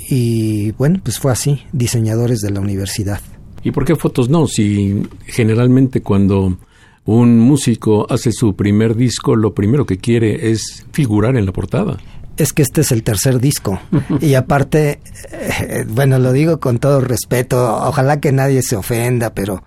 y 0.09 0.71
bueno, 0.71 0.99
pues 1.03 1.19
fue 1.19 1.31
así, 1.31 1.63
diseñadores 1.73 2.39
de 2.39 2.51
la 2.51 2.59
universidad. 2.59 3.19
¿Y 3.63 3.71
por 3.71 3.85
qué 3.85 3.95
fotos 3.95 4.29
no? 4.29 4.47
Si 4.47 5.03
generalmente 5.25 6.01
cuando 6.01 6.57
un 7.05 7.39
músico 7.39 8.05
hace 8.09 8.31
su 8.31 8.55
primer 8.55 8.95
disco, 8.95 9.35
lo 9.35 9.53
primero 9.53 9.85
que 9.85 9.97
quiere 9.97 10.51
es 10.51 10.85
figurar 10.91 11.35
en 11.35 11.45
la 11.45 11.51
portada. 11.51 11.97
Es 12.37 12.53
que 12.53 12.61
este 12.61 12.81
es 12.81 12.91
el 12.91 13.03
tercer 13.03 13.39
disco. 13.39 13.79
y 14.21 14.35
aparte, 14.35 14.99
eh, 15.31 15.85
bueno, 15.89 16.19
lo 16.19 16.31
digo 16.31 16.59
con 16.59 16.79
todo 16.79 17.01
respeto, 17.01 17.75
ojalá 17.87 18.19
que 18.19 18.31
nadie 18.31 18.61
se 18.61 18.75
ofenda, 18.75 19.33
pero 19.33 19.63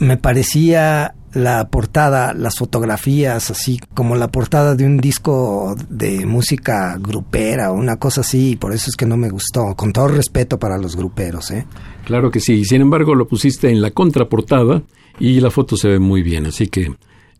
me 0.00 0.16
parecía 0.16 1.14
la 1.32 1.68
portada, 1.68 2.32
las 2.32 2.56
fotografías, 2.56 3.50
así 3.50 3.78
como 3.94 4.16
la 4.16 4.28
portada 4.28 4.74
de 4.74 4.84
un 4.84 4.98
disco 4.98 5.76
de 5.88 6.26
música 6.26 6.96
grupera 6.98 7.70
o 7.70 7.74
una 7.74 7.98
cosa 7.98 8.22
así, 8.22 8.50
y 8.50 8.56
por 8.56 8.72
eso 8.72 8.90
es 8.90 8.96
que 8.96 9.06
no 9.06 9.16
me 9.16 9.30
gustó, 9.30 9.74
con 9.76 9.92
todo 9.92 10.08
respeto 10.08 10.58
para 10.58 10.78
los 10.78 10.96
gruperos. 10.96 11.50
¿eh? 11.50 11.66
Claro 12.04 12.30
que 12.30 12.40
sí, 12.40 12.64
sin 12.64 12.80
embargo 12.82 13.14
lo 13.14 13.28
pusiste 13.28 13.70
en 13.70 13.82
la 13.82 13.90
contraportada 13.90 14.82
y 15.20 15.40
la 15.40 15.50
foto 15.50 15.76
se 15.76 15.88
ve 15.88 15.98
muy 15.98 16.22
bien, 16.22 16.46
así 16.46 16.68
que 16.68 16.92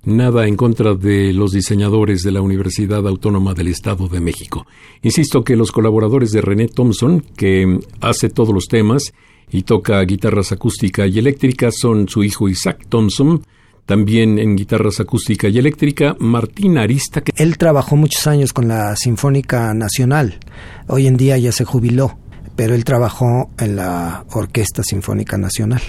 nada 0.05 0.47
en 0.47 0.57
contra 0.57 0.95
de 0.95 1.33
los 1.33 1.53
diseñadores 1.53 2.23
de 2.23 2.33
la 2.33 2.41
Universidad 2.41 3.07
Autónoma 3.07 3.55
del 3.55 3.69
Estado 3.69 4.09
de 4.09 4.21
México. 4.21 4.67
Insisto 5.03 5.43
que 5.45 5.57
los 5.57 5.73
colaboradores 5.73 6.31
de 6.33 6.41
René 6.41 6.69
Thompson, 6.69 7.25
que 7.37 7.79
hace 8.01 8.29
todos 8.29 8.55
los 8.55 8.67
temas 8.67 9.13
y 9.51 9.62
toca 9.62 10.01
guitarras 10.03 10.53
acústica 10.53 11.07
y 11.07 11.19
eléctrica, 11.19 11.70
son 11.70 12.09
su 12.09 12.25
hijo 12.25 12.49
Isaac 12.49 12.87
Thompson, 12.89 13.43
también 13.87 14.39
en 14.39 14.57
guitarras 14.57 15.01
acústica 15.01 15.49
y 15.49 15.59
eléctrica, 15.59 16.16
Martín 16.19 16.77
Arista. 16.79 17.23
Que... 17.23 17.33
Él 17.37 17.57
trabajó 17.57 17.97
muchos 17.97 18.27
años 18.27 18.53
con 18.53 18.69
la 18.69 18.95
Sinfónica 18.97 19.73
Nacional, 19.75 20.39
hoy 20.87 21.07
en 21.07 21.16
día 21.16 21.39
ya 21.39 21.53
se 21.53 21.65
jubiló, 21.65 22.19
pero 22.57 22.75
él 22.75 22.85
trabajó 22.85 23.51
en 23.59 23.77
la 23.77 24.25
Orquesta 24.33 24.83
Sinfónica 24.83 25.39
Nacional. 25.39 25.81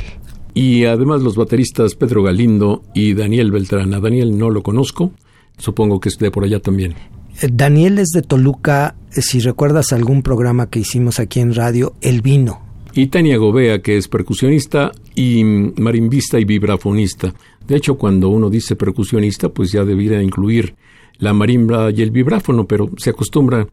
Y 0.53 0.86
además 0.86 1.22
los 1.22 1.36
bateristas 1.36 1.95
Pedro 1.95 2.23
Galindo 2.23 2.84
y 2.94 3.14
Daniel 3.14 3.52
Beltrán. 3.52 3.94
A 3.94 3.99
Daniel 3.99 4.38
no 4.38 4.49
lo 4.49 4.64
conozco, 4.64 5.11
supongo 5.57 5.99
que 5.99 6.10
esté 6.10 6.31
por 6.31 6.44
allá 6.44 6.60
también. 6.60 6.95
Eh, 7.41 7.49
Daniel 7.52 7.99
es 7.99 8.10
de 8.10 8.22
Toluca, 8.22 8.95
eh, 9.15 9.22
si 9.22 9.40
recuerdas 9.40 9.94
algún 9.94 10.22
programa 10.22 10.69
que 10.69 10.80
hicimos 10.80 11.19
aquí 11.19 11.40
en 11.40 11.53
radio, 11.53 11.95
El 12.02 12.22
Vino. 12.22 12.69
Y 12.94 13.07
Tania 13.07 13.38
Gobea, 13.38 13.80
que 13.80 13.98
es 13.98 14.07
percusionista 14.07 14.91
y 15.16 15.44
marimbista 15.44 16.40
y 16.40 16.45
vibrafonista. 16.45 17.34
De 17.68 17.76
hecho, 17.76 17.95
cuando 17.95 18.30
uno 18.30 18.49
dice 18.49 18.76
percusionista, 18.76 19.49
pues 19.49 19.72
ya 19.72 19.84
debiera 19.84 20.22
incluir 20.22 20.76
la 21.20 21.34
marimba 21.34 21.91
y 21.91 22.02
el 22.02 22.11
vibráfono, 22.11 22.66
pero 22.66 22.90
se 22.98 23.11
acostumbra 23.11 23.68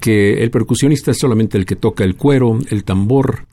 que 0.00 0.42
el 0.42 0.50
percusionista 0.50 1.10
es 1.10 1.18
solamente 1.18 1.58
el 1.58 1.66
que 1.66 1.76
toca 1.76 2.04
el 2.04 2.16
cuero, 2.16 2.58
el 2.70 2.84
tambor, 2.84 3.46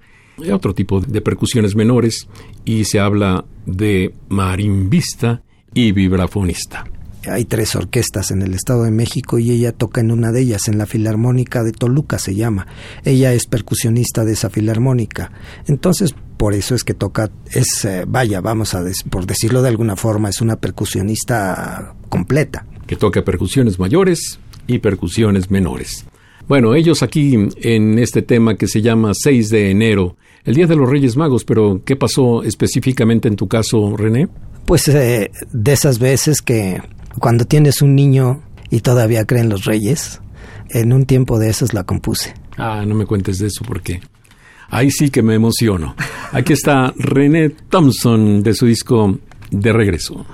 otro 0.52 0.74
tipo 0.74 1.02
de 1.02 1.22
percusiones 1.22 1.76
menores 1.76 2.28
y 2.64 2.86
se 2.86 3.00
habla 3.00 3.46
de 3.66 4.14
marimbista 4.30 5.42
y 5.74 5.92
vibrafonista. 5.92 6.86
Hay 7.32 7.46
tres 7.46 7.76
orquestas 7.76 8.32
en 8.32 8.42
el 8.42 8.54
Estado 8.54 8.84
de 8.84 8.92
México 8.92 9.40
y 9.40 9.52
ella 9.52 9.72
toca 9.72 10.02
en 10.02 10.12
una 10.12 10.32
de 10.32 10.42
ellas, 10.42 10.68
en 10.68 10.78
la 10.78 10.86
Filarmónica 10.86 11.64
de 11.64 11.72
Toluca 11.72 12.20
se 12.20 12.36
llama. 12.36 12.68
Ella 13.04 13.34
es 13.34 13.46
percusionista 13.46 14.26
de 14.26 14.34
esa 14.34 14.50
filarmónica. 14.50 15.32
Entonces, 15.68 16.16
por 16.38 16.54
eso 16.54 16.76
es 16.76 16.84
que 16.84 16.94
toca, 16.94 17.30
es, 17.52 17.84
eh, 17.86 18.06
vaya, 18.08 18.42
vamos 18.42 18.74
a, 18.74 18.84
por 19.10 19.26
decirlo 19.26 19.62
de 19.62 19.70
alguna 19.70 19.96
forma, 19.96 20.30
es 20.30 20.42
una 20.42 20.56
percusionista 20.56 21.96
completa. 22.10 22.66
Que 22.88 22.96
toca 22.96 23.24
percusiones 23.24 23.80
mayores 23.80 24.40
y 24.68 24.80
percusiones 24.80 25.52
menores. 25.52 26.06
Bueno, 26.48 26.74
ellos 26.74 27.04
aquí 27.04 27.38
en 27.62 28.00
este 28.00 28.22
tema 28.24 28.56
que 28.56 28.68
se 28.68 28.82
llama 28.82 29.12
6 29.14 29.50
de 29.50 29.70
enero, 29.70 30.18
el 30.46 30.56
Día 30.56 30.66
de 30.66 30.76
los 30.76 30.90
Reyes 30.90 31.16
Magos, 31.16 31.44
pero 31.46 31.82
¿qué 31.86 31.96
pasó 31.96 32.42
específicamente 32.42 33.28
en 33.28 33.36
tu 33.36 33.48
caso, 33.48 33.96
René? 33.96 34.30
Pues 34.66 34.88
eh, 34.88 35.32
de 35.52 35.72
esas 35.74 36.00
veces 36.00 36.42
que 36.42 36.82
cuando 37.18 37.46
tienes 37.46 37.82
un 37.82 37.96
niño 37.96 38.42
y 38.70 38.82
todavía 38.82 39.26
creen 39.26 39.50
los 39.50 39.66
reyes, 39.66 40.22
en 40.70 40.94
un 40.94 41.06
tiempo 41.06 41.40
de 41.40 41.50
esos 41.50 41.74
la 41.74 41.84
compuse. 41.84 42.34
Ah, 42.58 42.84
no 42.86 42.94
me 42.94 43.06
cuentes 43.06 43.40
de 43.40 43.48
eso 43.48 43.64
porque 43.66 44.02
ahí 44.70 44.92
sí 44.92 45.10
que 45.10 45.24
me 45.24 45.36
emociono. 45.36 45.96
Aquí 46.32 46.54
está 46.54 46.94
René 46.98 47.50
Thompson 47.50 48.44
de 48.44 48.54
su 48.54 48.66
disco 48.66 49.18
De 49.50 49.74
Regreso. 49.74 50.26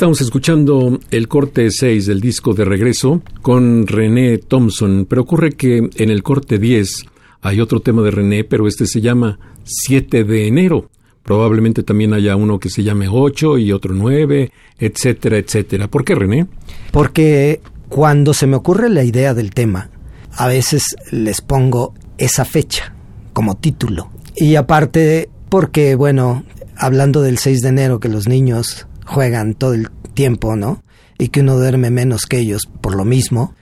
Estamos 0.00 0.22
escuchando 0.22 0.98
el 1.10 1.28
corte 1.28 1.70
6 1.70 2.06
del 2.06 2.22
disco 2.22 2.54
de 2.54 2.64
regreso 2.64 3.20
con 3.42 3.86
René 3.86 4.38
Thompson, 4.38 5.04
pero 5.06 5.20
ocurre 5.20 5.52
que 5.52 5.90
en 5.94 6.08
el 6.08 6.22
corte 6.22 6.58
10 6.58 7.04
hay 7.42 7.60
otro 7.60 7.80
tema 7.80 8.00
de 8.00 8.10
René, 8.10 8.44
pero 8.44 8.66
este 8.66 8.86
se 8.86 9.02
llama 9.02 9.38
7 9.64 10.24
de 10.24 10.46
enero. 10.46 10.88
Probablemente 11.22 11.82
también 11.82 12.14
haya 12.14 12.34
uno 12.34 12.58
que 12.58 12.70
se 12.70 12.82
llame 12.82 13.08
8 13.10 13.58
y 13.58 13.72
otro 13.72 13.92
9, 13.92 14.50
etcétera, 14.78 15.36
etcétera. 15.36 15.88
¿Por 15.88 16.02
qué 16.02 16.14
René? 16.14 16.46
Porque 16.92 17.60
cuando 17.90 18.32
se 18.32 18.46
me 18.46 18.56
ocurre 18.56 18.88
la 18.88 19.04
idea 19.04 19.34
del 19.34 19.50
tema, 19.50 19.90
a 20.32 20.48
veces 20.48 20.96
les 21.10 21.42
pongo 21.42 21.92
esa 22.16 22.46
fecha 22.46 22.94
como 23.34 23.58
título. 23.58 24.08
Y 24.34 24.54
aparte, 24.54 25.28
porque, 25.50 25.94
bueno, 25.94 26.44
hablando 26.74 27.20
del 27.20 27.36
6 27.36 27.60
de 27.60 27.68
enero, 27.68 28.00
que 28.00 28.08
los 28.08 28.28
niños 28.28 28.86
juegan 29.10 29.54
todo 29.54 29.74
el 29.74 29.90
tiempo, 30.14 30.56
¿no? 30.56 30.82
Y 31.18 31.28
que 31.28 31.40
uno 31.40 31.56
duerme 31.56 31.90
menos 31.90 32.26
que 32.26 32.38
ellos 32.38 32.62
por 32.80 32.94
lo 32.94 33.04
mismo. 33.04 33.54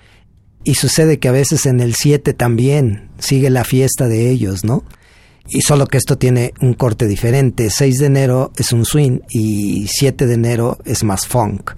Y 0.65 0.75
sucede 0.75 1.19
que 1.19 1.29
a 1.29 1.33
veces 1.33 1.67
en 1.67 1.81
el 1.81 1.95
7 1.95 2.35
también 2.35 3.09
sigue 3.19 3.49
la 3.49 3.65
fiesta 3.65 4.07
de 4.09 4.31
ellos, 4.31 4.65
¿no? 4.65 4.85
Y 5.49 5.63
solo 5.63 5.87
que 5.87 5.97
esto 5.97 6.19
tiene 6.19 6.53
un 6.61 6.75
corte 6.75 7.07
diferente. 7.07 7.71
6 7.71 7.99
de 7.99 8.07
enero 8.07 8.53
es 8.57 8.73
un 8.73 8.85
swing 8.85 9.21
y 9.31 9.87
7 9.89 10.27
de 10.27 10.35
enero 10.35 10.79
es 10.85 11.03
más 11.03 11.27
funk. 11.27 11.73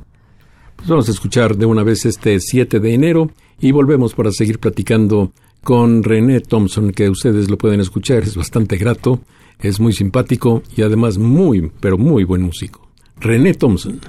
Pues 0.77 0.89
vamos 0.89 1.09
a 1.09 1.13
escuchar 1.13 1.57
de 1.57 1.67
una 1.67 1.85
vez 1.85 2.05
este 2.05 2.41
7 2.41 2.81
de 2.81 2.95
enero 2.95 3.31
y 3.61 3.71
volvemos 3.71 4.15
para 4.15 4.33
seguir 4.33 4.59
platicando 4.59 5.33
con 5.63 6.03
René 6.03 6.41
Thompson, 6.41 6.91
que 6.91 7.09
ustedes 7.09 7.51
lo 7.51 7.59
pueden 7.59 7.81
escuchar, 7.81 8.23
es 8.23 8.35
bastante 8.35 8.79
grato, 8.79 9.21
es 9.61 9.79
muy 9.79 9.93
simpático 9.93 10.63
y 10.75 10.83
además 10.83 11.19
muy, 11.19 11.71
pero 11.81 11.99
muy 11.99 12.25
buen 12.25 12.43
músico. 12.43 12.90
René 13.21 13.53
Thompson. 13.55 14.01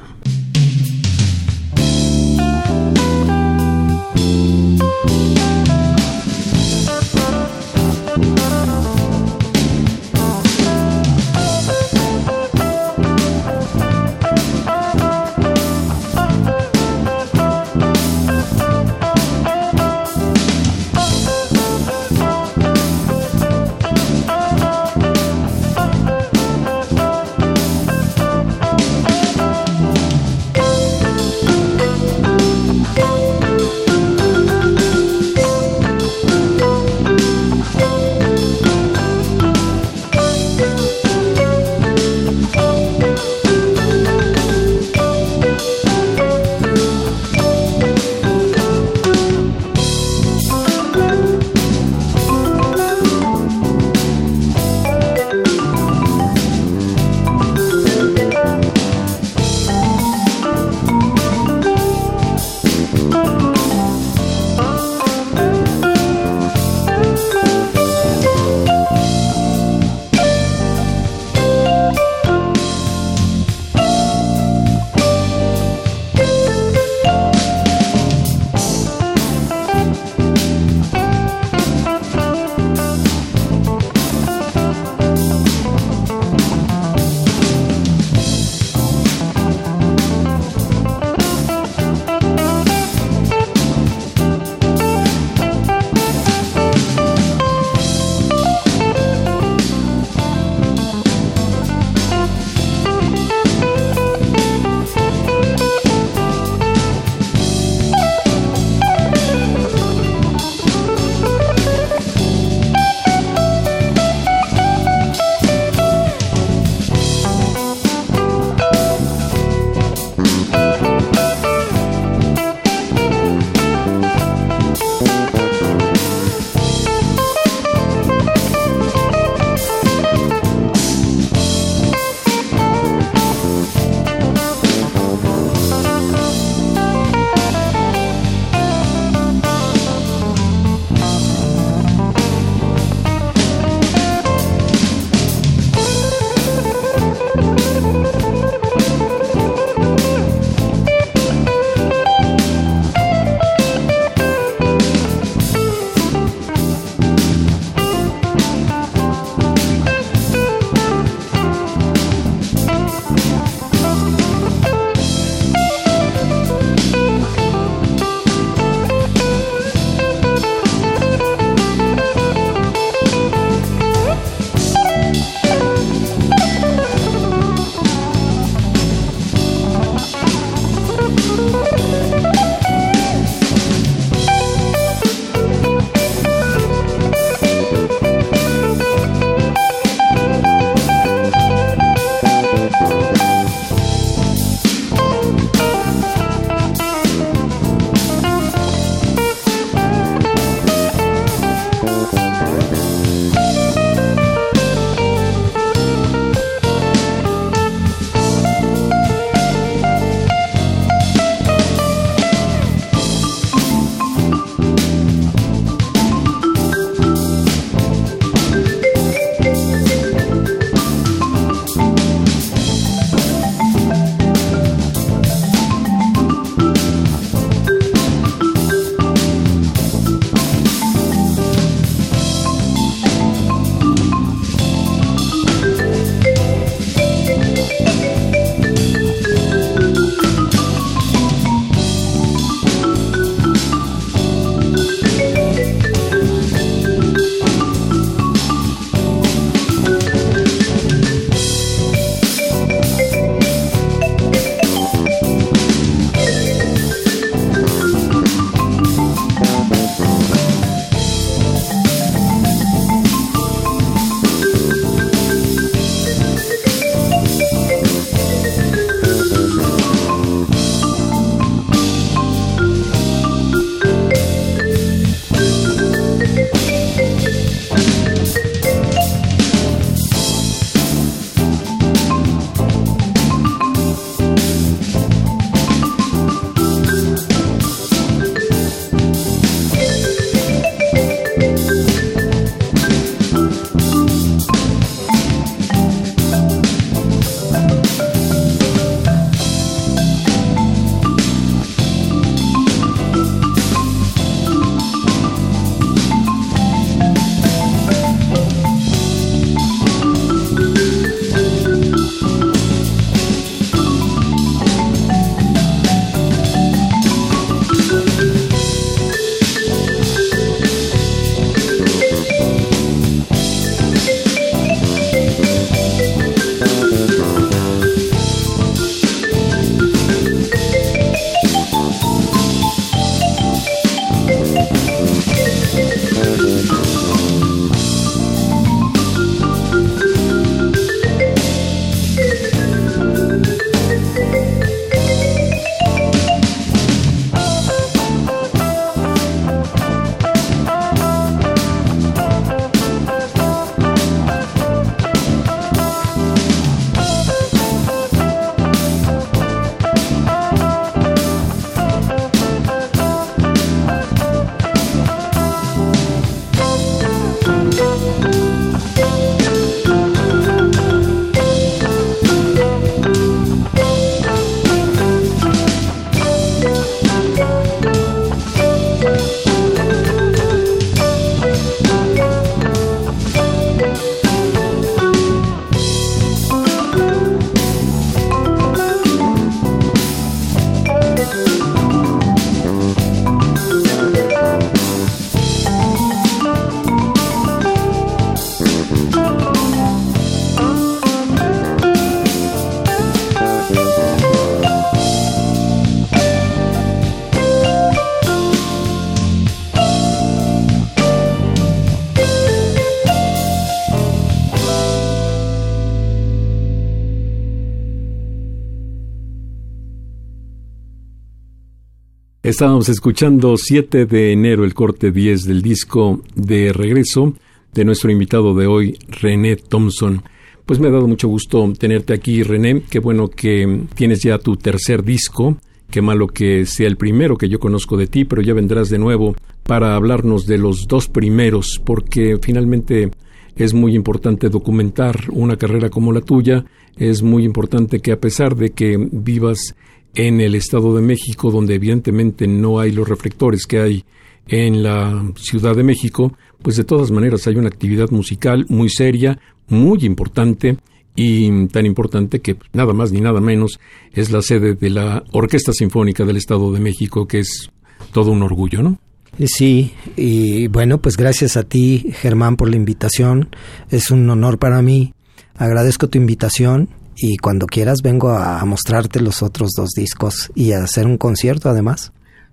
Estábamos 422.51 422.89
escuchando 422.89 423.55
7 423.55 424.05
de 424.05 424.33
enero 424.33 424.65
el 424.65 424.73
corte 424.73 425.13
10 425.13 425.45
del 425.45 425.61
disco 425.61 426.21
de 426.35 426.73
regreso 426.73 427.33
de 427.73 427.85
nuestro 427.85 428.11
invitado 428.11 428.53
de 428.53 428.67
hoy, 428.67 428.99
René 429.07 429.55
Thompson. 429.55 430.21
Pues 430.65 430.77
me 430.77 430.89
ha 430.89 430.91
dado 430.91 431.07
mucho 431.07 431.29
gusto 431.29 431.71
tenerte 431.79 432.11
aquí, 432.13 432.43
René. 432.43 432.81
Qué 432.89 432.99
bueno 432.99 433.29
que 433.29 433.83
tienes 433.95 434.21
ya 434.21 434.37
tu 434.37 434.57
tercer 434.57 435.01
disco. 435.01 435.55
Qué 435.89 436.01
malo 436.01 436.27
que 436.27 436.65
sea 436.65 436.87
el 436.87 436.97
primero 436.97 437.37
que 437.37 437.47
yo 437.47 437.57
conozco 437.57 437.95
de 437.95 438.07
ti, 438.07 438.25
pero 438.25 438.41
ya 438.41 438.53
vendrás 438.53 438.89
de 438.89 438.99
nuevo 438.99 439.33
para 439.63 439.95
hablarnos 439.95 440.45
de 440.45 440.57
los 440.57 440.89
dos 440.89 441.07
primeros, 441.07 441.81
porque 441.81 442.37
finalmente 442.41 443.11
es 443.55 443.73
muy 443.73 443.95
importante 443.95 444.49
documentar 444.49 445.21
una 445.31 445.55
carrera 445.55 445.89
como 445.89 446.11
la 446.11 446.19
tuya. 446.19 446.65
Es 446.97 447.23
muy 447.23 447.45
importante 447.45 448.01
que 448.01 448.11
a 448.11 448.19
pesar 448.19 448.57
de 448.57 448.71
que 448.71 448.97
vivas 449.09 449.73
en 450.15 450.41
el 450.41 450.55
Estado 450.55 450.95
de 450.95 451.01
México, 451.01 451.51
donde 451.51 451.75
evidentemente 451.75 452.47
no 452.47 452.79
hay 452.79 452.91
los 452.91 453.07
reflectores 453.07 453.65
que 453.65 453.79
hay 453.79 454.05
en 454.47 454.83
la 454.83 455.31
Ciudad 455.35 455.75
de 455.75 455.83
México, 455.83 456.35
pues 456.61 456.75
de 456.75 456.83
todas 456.83 457.11
maneras 457.11 457.47
hay 457.47 457.55
una 457.55 457.69
actividad 457.69 458.09
musical 458.09 458.65
muy 458.69 458.89
seria, 458.89 459.39
muy 459.67 459.99
importante 460.03 460.77
y 461.15 461.67
tan 461.67 461.85
importante 461.85 462.39
que 462.39 462.57
nada 462.73 462.93
más 462.93 463.11
ni 463.11 463.21
nada 463.21 463.39
menos 463.39 463.79
es 464.13 464.31
la 464.31 464.41
sede 464.41 464.75
de 464.75 464.89
la 464.89 465.23
Orquesta 465.31 465.73
Sinfónica 465.73 466.25
del 466.25 466.37
Estado 466.37 466.71
de 466.71 466.79
México, 466.79 467.27
que 467.27 467.39
es 467.39 467.69
todo 468.11 468.31
un 468.31 468.43
orgullo, 468.43 468.81
¿no? 468.81 468.99
Sí, 469.45 469.93
y 470.17 470.67
bueno, 470.67 471.01
pues 471.01 471.15
gracias 471.15 471.55
a 471.55 471.63
ti, 471.63 472.11
Germán, 472.13 472.57
por 472.57 472.69
la 472.69 472.75
invitación. 472.75 473.49
Es 473.89 474.11
un 474.11 474.29
honor 474.29 474.59
para 474.59 474.81
mí. 474.81 475.13
Agradezco 475.55 476.09
tu 476.09 476.17
invitación 476.17 476.89
y 477.15 477.37
cuando 477.37 477.67
quieras 477.67 477.99
vengo 478.03 478.29
a 478.29 478.63
mostrarte 478.65 479.19
los 479.19 479.43
otros 479.43 479.71
dos 479.75 479.91
discos 479.91 480.51
y 480.55 480.71
a 480.71 480.83
hacer 480.83 481.05
un 481.05 481.17
concierto 481.17 481.69
además. 481.69 482.11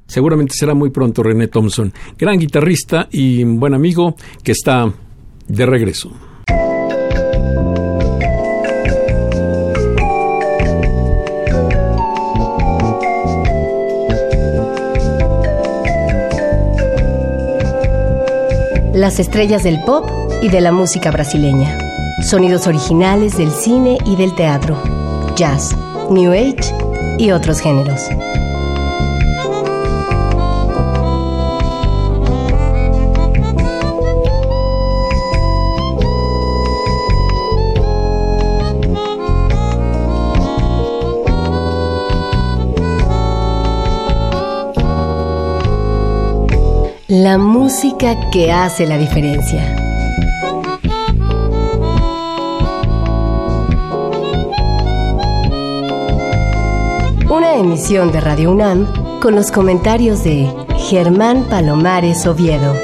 Seguramente 0.09 0.55
será 0.57 0.75
muy 0.75 0.89
pronto 0.91 1.23
René 1.23 1.49
Thompson, 1.49 1.93
gran 2.19 2.39
guitarrista 2.39 3.09
y 3.13 3.45
buen 3.45 3.75
amigo 3.75 4.17
que 4.43 4.53
está 4.53 4.91
de 5.47 5.67
regreso. 5.67 6.11
Las 18.95 19.21
estrellas 19.21 19.63
del 19.63 19.79
pop 19.85 20.11
y 20.43 20.49
de 20.49 20.61
la 20.61 20.73
música 20.73 21.11
brasileña. 21.11 21.88
Sonidos 22.23 22.66
originales 22.66 23.39
del 23.39 23.51
cine 23.51 23.97
y 24.05 24.16
del 24.16 24.35
teatro. 24.35 24.77
Jazz, 25.36 25.77
New 26.11 26.32
Age 26.32 26.74
y 27.16 27.31
otros 27.31 27.61
géneros. 27.61 28.03
La 47.07 47.39
música 47.39 48.31
que 48.31 48.53
hace 48.53 48.86
la 48.86 48.99
diferencia. 48.99 49.88
Emisión 57.59 58.13
de 58.13 58.21
Radio 58.21 58.53
UNAM 58.53 58.87
con 59.21 59.35
los 59.35 59.51
comentarios 59.51 60.23
de 60.23 60.49
Germán 60.89 61.43
Palomares 61.51 62.25
Oviedo. 62.27 62.77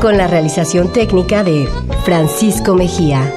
Con 0.00 0.16
la 0.16 0.26
realización 0.26 0.90
técnica 0.92 1.44
de 1.44 1.68
Francisco 2.04 2.74
Mejía. 2.74 3.30